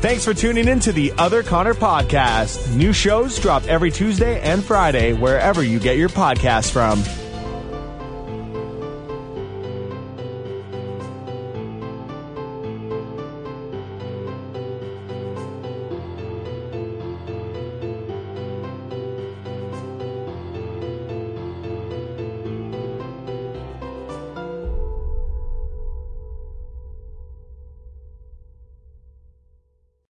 [0.01, 2.75] Thanks for tuning in to the Other Connor podcast.
[2.75, 7.03] New shows drop every Tuesday and Friday wherever you get your podcasts from.